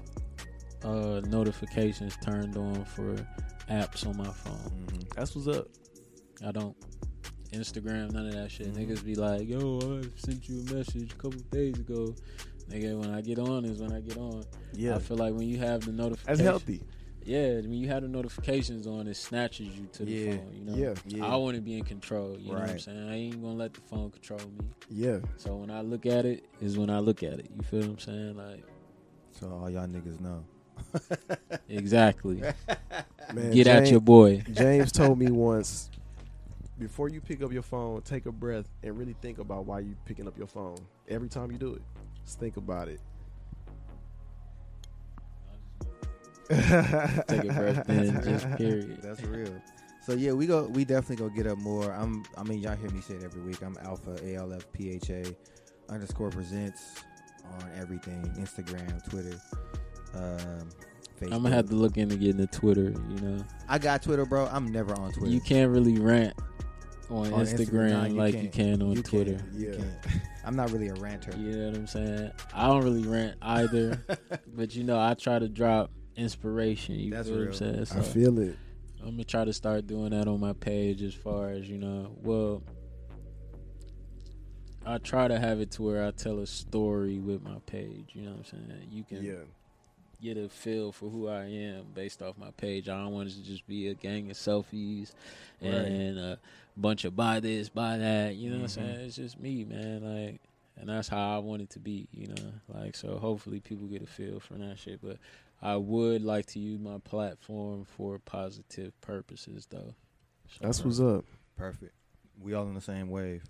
uh, 0.85 1.20
notifications 1.26 2.16
turned 2.24 2.57
on 2.57 2.85
for 2.85 3.16
apps 3.70 4.07
on 4.07 4.16
my 4.16 4.28
phone. 4.31 4.87
Mhm. 4.87 5.14
That's 5.14 5.35
what's 5.35 5.48
up. 5.48 5.66
I 6.46 6.52
don't. 6.52 6.76
Instagram, 7.52 8.12
none 8.12 8.26
of 8.26 8.35
that 8.35 8.50
shit. 8.50 8.72
Mhm. 8.74 8.87
Niggas 8.88 9.04
be 9.04 9.14
like, 9.14 9.48
yo, 9.48 9.78
I 10.02 10.09
sent 10.20 10.48
you 10.48 10.61
a 10.61 10.74
message 10.74 11.12
a 11.12 11.16
couple 11.16 11.40
days 11.50 11.78
ago. 11.78 12.14
Nigga, 12.70 12.98
when 12.98 13.11
I 13.14 13.22
get 13.22 13.38
on 13.38 13.64
is 13.64 13.81
when 13.81 13.92
I 13.92 14.00
get 14.00 14.18
on. 14.18 14.44
Yeah, 14.74 14.96
I 14.96 14.98
feel 14.98 15.16
like 15.16 15.33
when 15.33 15.48
you 15.48 15.57
have 15.59 15.81
the 15.81 15.92
notifications 15.92 16.38
that's 16.38 16.40
healthy. 16.40 16.83
Yeah, 17.28 17.56
when 17.56 17.74
you 17.74 17.88
have 17.88 18.00
the 18.02 18.08
notifications 18.08 18.86
on, 18.86 19.06
it 19.06 19.14
snatches 19.14 19.68
you 19.78 19.86
to 19.92 20.04
the 20.06 20.10
Yeah. 20.12 20.36
phone. 20.36 20.50
You 20.54 20.64
know, 20.64 20.74
Yeah, 20.74 20.94
Yeah. 21.06 21.26
I 21.26 21.36
want 21.36 21.56
to 21.56 21.60
be 21.60 21.76
in 21.76 21.84
control. 21.84 22.38
You 22.38 22.52
know 22.52 22.60
what 22.60 22.70
I'm 22.70 22.78
saying? 22.78 23.06
I 23.08 23.14
ain't 23.16 23.42
gonna 23.42 23.52
let 23.54 23.74
the 23.74 23.82
phone 23.82 24.10
control 24.10 24.40
me. 24.40 24.64
yeah. 24.88 25.18
So 25.36 25.56
when 25.56 25.70
I 25.70 25.82
look 25.82 26.06
at 26.06 26.24
it, 26.24 26.46
is 26.62 26.78
when 26.78 26.88
I 26.88 27.00
look 27.00 27.22
at 27.22 27.34
it. 27.34 27.50
You 27.54 27.62
feel 27.62 27.80
what 27.80 27.88
I'm 27.90 27.98
saying? 27.98 28.36
Like 28.38 28.64
so 29.30 29.50
all 29.50 29.68
y'all 29.68 29.86
niggas 29.86 30.20
know. 30.20 30.42
exactly. 31.68 32.42
Man, 33.34 33.52
Get 33.52 33.66
at 33.66 33.90
your 33.90 34.00
boy. 34.00 34.42
James 34.52 34.90
told 34.90 35.18
me 35.18 35.30
once, 35.30 35.90
before 36.78 37.10
you 37.10 37.20
pick 37.20 37.42
up 37.42 37.52
your 37.52 37.62
phone, 37.62 38.00
take 38.02 38.24
a 38.24 38.32
breath 38.32 38.66
and 38.82 38.96
really 38.98 39.14
think 39.20 39.38
about 39.38 39.66
why 39.66 39.80
you 39.80 39.94
picking 40.06 40.26
up 40.26 40.38
your 40.38 40.46
phone. 40.46 40.78
Every 41.08 41.28
time 41.28 41.52
you 41.52 41.58
do 41.58 41.74
it, 41.74 41.82
just 42.24 42.40
think 42.40 42.56
about 42.56 42.88
it. 42.88 43.00
Take 47.28 47.44
a 47.44 47.52
breath, 47.52 47.87
then 47.87 48.22
just 48.24 48.50
period. 48.56 48.98
That's 49.02 49.22
real. 49.22 49.52
So 50.00 50.14
yeah, 50.14 50.32
we 50.32 50.46
go. 50.46 50.64
We 50.64 50.84
definitely 50.84 51.16
go 51.16 51.28
get 51.28 51.46
up 51.46 51.58
more. 51.58 51.92
I'm. 51.92 52.24
I 52.37 52.42
mean, 52.42 52.61
y'all 52.61 52.76
hear 52.76 52.90
me 52.90 53.00
say 53.00 53.14
it 53.14 53.24
every 53.24 53.42
week. 53.42 53.62
I'm 53.62 53.74
Alfpha 53.76 54.22
A 54.24 54.37
L 54.37 54.52
F 54.52 54.70
P 54.72 54.90
H 54.92 55.11
A 55.11 55.24
underscore 55.90 56.30
presents 56.30 57.02
on 57.61 57.70
everything: 57.78 58.22
Instagram, 58.38 59.06
Twitter, 59.11 59.38
um, 60.14 60.70
Facebook. 61.20 61.34
I'm 61.34 61.42
gonna 61.42 61.50
have 61.54 61.68
to 61.68 61.74
look 61.74 61.98
into 61.98 62.16
getting 62.16 62.38
the 62.38 62.46
Twitter. 62.46 62.94
You 63.11 63.16
know, 63.20 63.44
I 63.68 63.78
got 63.78 64.02
Twitter, 64.02 64.24
bro. 64.24 64.46
I'm 64.46 64.72
never 64.72 64.94
on 64.98 65.12
Twitter. 65.12 65.30
you 65.30 65.40
can't 65.42 65.70
really 65.70 65.98
rant 65.98 66.34
on, 67.11 67.30
On 67.32 67.44
Instagram, 67.44 67.58
Instagram, 67.68 67.90
nah, 67.90 68.04
you 68.06 68.14
like 68.14 68.34
you 68.34 68.40
can't. 68.42 68.52
can 68.52 68.82
on 68.82 68.92
You 68.92 69.02
Twitter. 69.02 69.34
can't. 69.37 69.52
You 69.54 69.70
Yeah. 69.72 69.76
can't. 69.76 70.22
I'm 70.46 70.56
not 70.56 70.70
really 70.70 70.88
a 70.88 70.94
ranter. 70.94 71.32
You 71.37 71.50
know 71.52 71.66
what 71.66 71.76
I'm 71.76 71.87
saying? 71.87 72.30
I 72.54 72.66
don't 72.68 72.82
really 72.82 73.06
rant 73.06 73.37
either, 73.42 74.02
but 74.54 74.74
you 74.74 74.84
know, 74.84 74.98
I 74.98 75.12
try 75.12 75.38
to 75.38 75.46
drop 75.48 75.90
inspiration. 76.18 76.96
You 76.96 77.11
That's 77.12 77.28
feel 77.28 77.38
what. 77.38 77.46
I'm 77.48 77.54
saying? 77.54 77.85
So 77.87 77.98
I 77.98 78.02
feel 78.02 78.38
it. 78.40 78.57
I'm 79.00 79.11
gonna 79.12 79.24
try 79.24 79.44
to 79.44 79.52
start 79.52 79.87
doing 79.87 80.11
that 80.11 80.26
on 80.28 80.40
my 80.40 80.52
page 80.52 81.02
as 81.02 81.14
far 81.14 81.50
as 81.50 81.68
you 81.70 81.78
know. 81.78 82.11
Well, 82.22 82.62
I 84.85 84.98
try 84.98 85.28
to 85.28 85.38
have 85.38 85.61
it 85.61 85.70
to 85.72 85.83
where 85.83 86.04
I 86.04 86.11
tell 86.11 86.40
a 86.40 86.46
story 86.46 87.18
with 87.18 87.42
my 87.42 87.59
page. 87.66 88.11
You 88.14 88.22
know 88.22 88.31
what 88.31 88.38
I'm 88.38 88.44
saying? 88.68 88.88
You 88.90 89.04
can 89.04 89.22
Yeah, 89.22 89.35
get 90.22 90.37
a 90.42 90.48
feel 90.48 90.92
for 90.92 91.09
who 91.11 91.28
I 91.28 91.44
am 91.44 91.87
based 91.94 92.22
off 92.22 92.38
my 92.38 92.50
page. 92.52 92.88
I 92.88 92.96
don't 93.02 93.12
want 93.12 93.28
it 93.28 93.33
to 93.35 93.42
just 93.42 93.66
be 93.66 93.88
a 93.88 93.94
gang 93.94 94.31
of 94.31 94.37
selfies 94.37 95.12
Right. 95.61 95.70
and 95.70 96.18
a 96.18 96.38
bunch 96.76 97.04
of 97.04 97.14
buy 97.14 97.40
this, 97.40 97.68
buy 97.68 97.98
that. 97.98 98.37
You 98.37 98.50
know 98.50 98.57
what 98.62 98.76
I'm 98.76 98.85
Mhm. 98.85 98.94
saying? 98.94 99.00
It's 99.07 99.16
just 99.16 99.38
me, 99.38 99.64
man. 99.64 100.02
Like, 100.02 100.40
and 100.76 100.88
that's 100.88 101.09
how 101.09 101.37
I 101.37 101.38
want 101.38 101.62
it 101.62 101.70
to 101.70 101.78
be. 101.81 102.09
You 102.12 102.28
know, 102.28 102.52
like 102.74 102.96
so. 102.96 103.18
Hopefully, 103.18 103.61
people 103.61 103.87
get 103.88 104.02
a 104.02 104.07
feel 104.07 104.40
from 104.40 104.61
that 104.61 104.78
shit. 104.78 105.00
But 105.02 105.18
I 105.61 105.77
would 105.77 106.23
like 106.23 106.47
to 106.47 106.61
use 106.61 106.79
my 106.79 106.99
platform 106.99 107.85
for 107.85 108.18
positive 108.18 108.99
purposes, 109.01 109.66
though. 109.68 109.94
So, 110.49 110.59
that's 110.61 110.85
what's 110.85 111.01
up. 111.01 111.25
Perfect. 111.57 111.92
We 112.40 112.55
all 112.55 112.66
on 112.66 112.75
the 112.75 112.81
same 112.81 113.09
wave. 113.09 113.42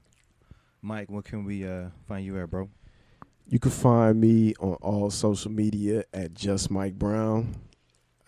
Mike, 0.80 1.10
what 1.10 1.24
can 1.24 1.44
we 1.44 1.66
uh, 1.66 1.88
find 2.06 2.24
you 2.24 2.38
at, 2.40 2.50
bro? 2.50 2.70
You 3.48 3.58
can 3.58 3.70
find 3.70 4.20
me 4.20 4.54
on 4.60 4.74
all 4.74 5.10
social 5.10 5.50
media 5.50 6.04
at 6.12 6.34
just 6.34 6.70
Mike 6.70 6.94
Brown. 6.94 7.54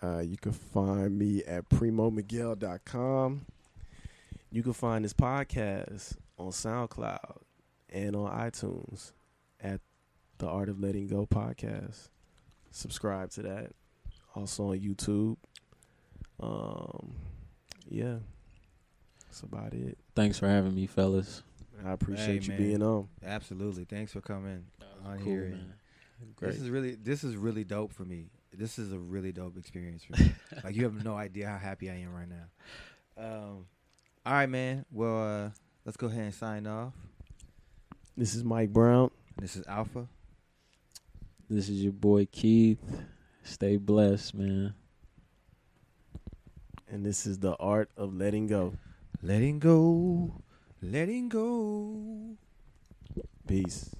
Uh, 0.01 0.19
you 0.19 0.37
can 0.37 0.51
find 0.51 1.17
me 1.17 1.43
at 1.43 1.69
primomiguel.com. 1.69 3.45
You 4.51 4.63
can 4.63 4.73
find 4.73 5.05
this 5.05 5.13
podcast 5.13 6.17
on 6.37 6.49
SoundCloud 6.49 7.41
and 7.89 8.15
on 8.15 8.31
iTunes 8.31 9.13
at 9.61 9.79
the 10.39 10.47
Art 10.47 10.69
of 10.69 10.79
Letting 10.79 11.07
Go 11.07 11.25
podcast. 11.25 12.09
Subscribe 12.71 13.29
to 13.31 13.41
that. 13.43 13.71
Also 14.35 14.71
on 14.71 14.79
YouTube. 14.79 15.37
Um, 16.39 17.13
yeah, 17.87 18.15
that's 19.25 19.41
about 19.41 19.73
it. 19.73 19.97
Thanks 20.15 20.39
for 20.39 20.47
having 20.47 20.73
me, 20.73 20.87
fellas. 20.87 21.43
I 21.85 21.91
appreciate 21.91 22.27
Hey, 22.27 22.33
you 22.45 22.47
man. 22.49 22.57
being 22.57 22.83
on. 22.83 23.07
Absolutely. 23.25 23.85
Thanks 23.85 24.11
for 24.13 24.21
coming 24.21 24.65
on 25.05 25.17
Cool, 25.17 25.25
here. 25.25 25.59
Great. 26.35 26.51
This 26.53 26.61
is 26.61 26.69
really 26.69 26.95
this 26.95 27.23
is 27.23 27.35
really 27.35 27.63
dope 27.63 27.91
for 27.91 28.05
me. 28.05 28.29
This 28.53 28.77
is 28.79 28.91
a 28.91 28.99
really 28.99 29.31
dope 29.31 29.57
experience 29.57 30.03
for 30.03 30.21
me. 30.21 30.31
like 30.63 30.75
you 30.75 30.83
have 30.83 31.03
no 31.03 31.15
idea 31.15 31.47
how 31.47 31.57
happy 31.57 31.89
I 31.89 31.95
am 31.95 32.13
right 32.13 32.27
now. 32.29 32.45
Um, 33.17 33.65
all 34.25 34.33
right, 34.33 34.49
man. 34.49 34.85
Well, 34.91 35.45
uh, 35.45 35.49
let's 35.85 35.97
go 35.97 36.07
ahead 36.07 36.23
and 36.23 36.33
sign 36.33 36.67
off. 36.67 36.93
This 38.15 38.35
is 38.35 38.43
Mike 38.43 38.71
Brown. 38.71 39.09
This 39.39 39.55
is 39.55 39.63
Alfpha. 39.65 40.07
This 41.51 41.67
is 41.67 41.83
your 41.83 41.91
boy 41.91 42.27
Keith. 42.31 42.79
Stay 43.43 43.75
blessed, 43.75 44.35
man. 44.35 44.73
and 46.87 47.05
this 47.05 47.25
is 47.25 47.39
the 47.39 47.57
art 47.57 47.89
of 47.97 48.15
letting 48.15 48.47
go. 48.47 48.75
Letting 49.21 49.59
go. 49.59 50.31
Letting 50.81 51.27
go. 51.27 52.37
Peace. 53.45 53.93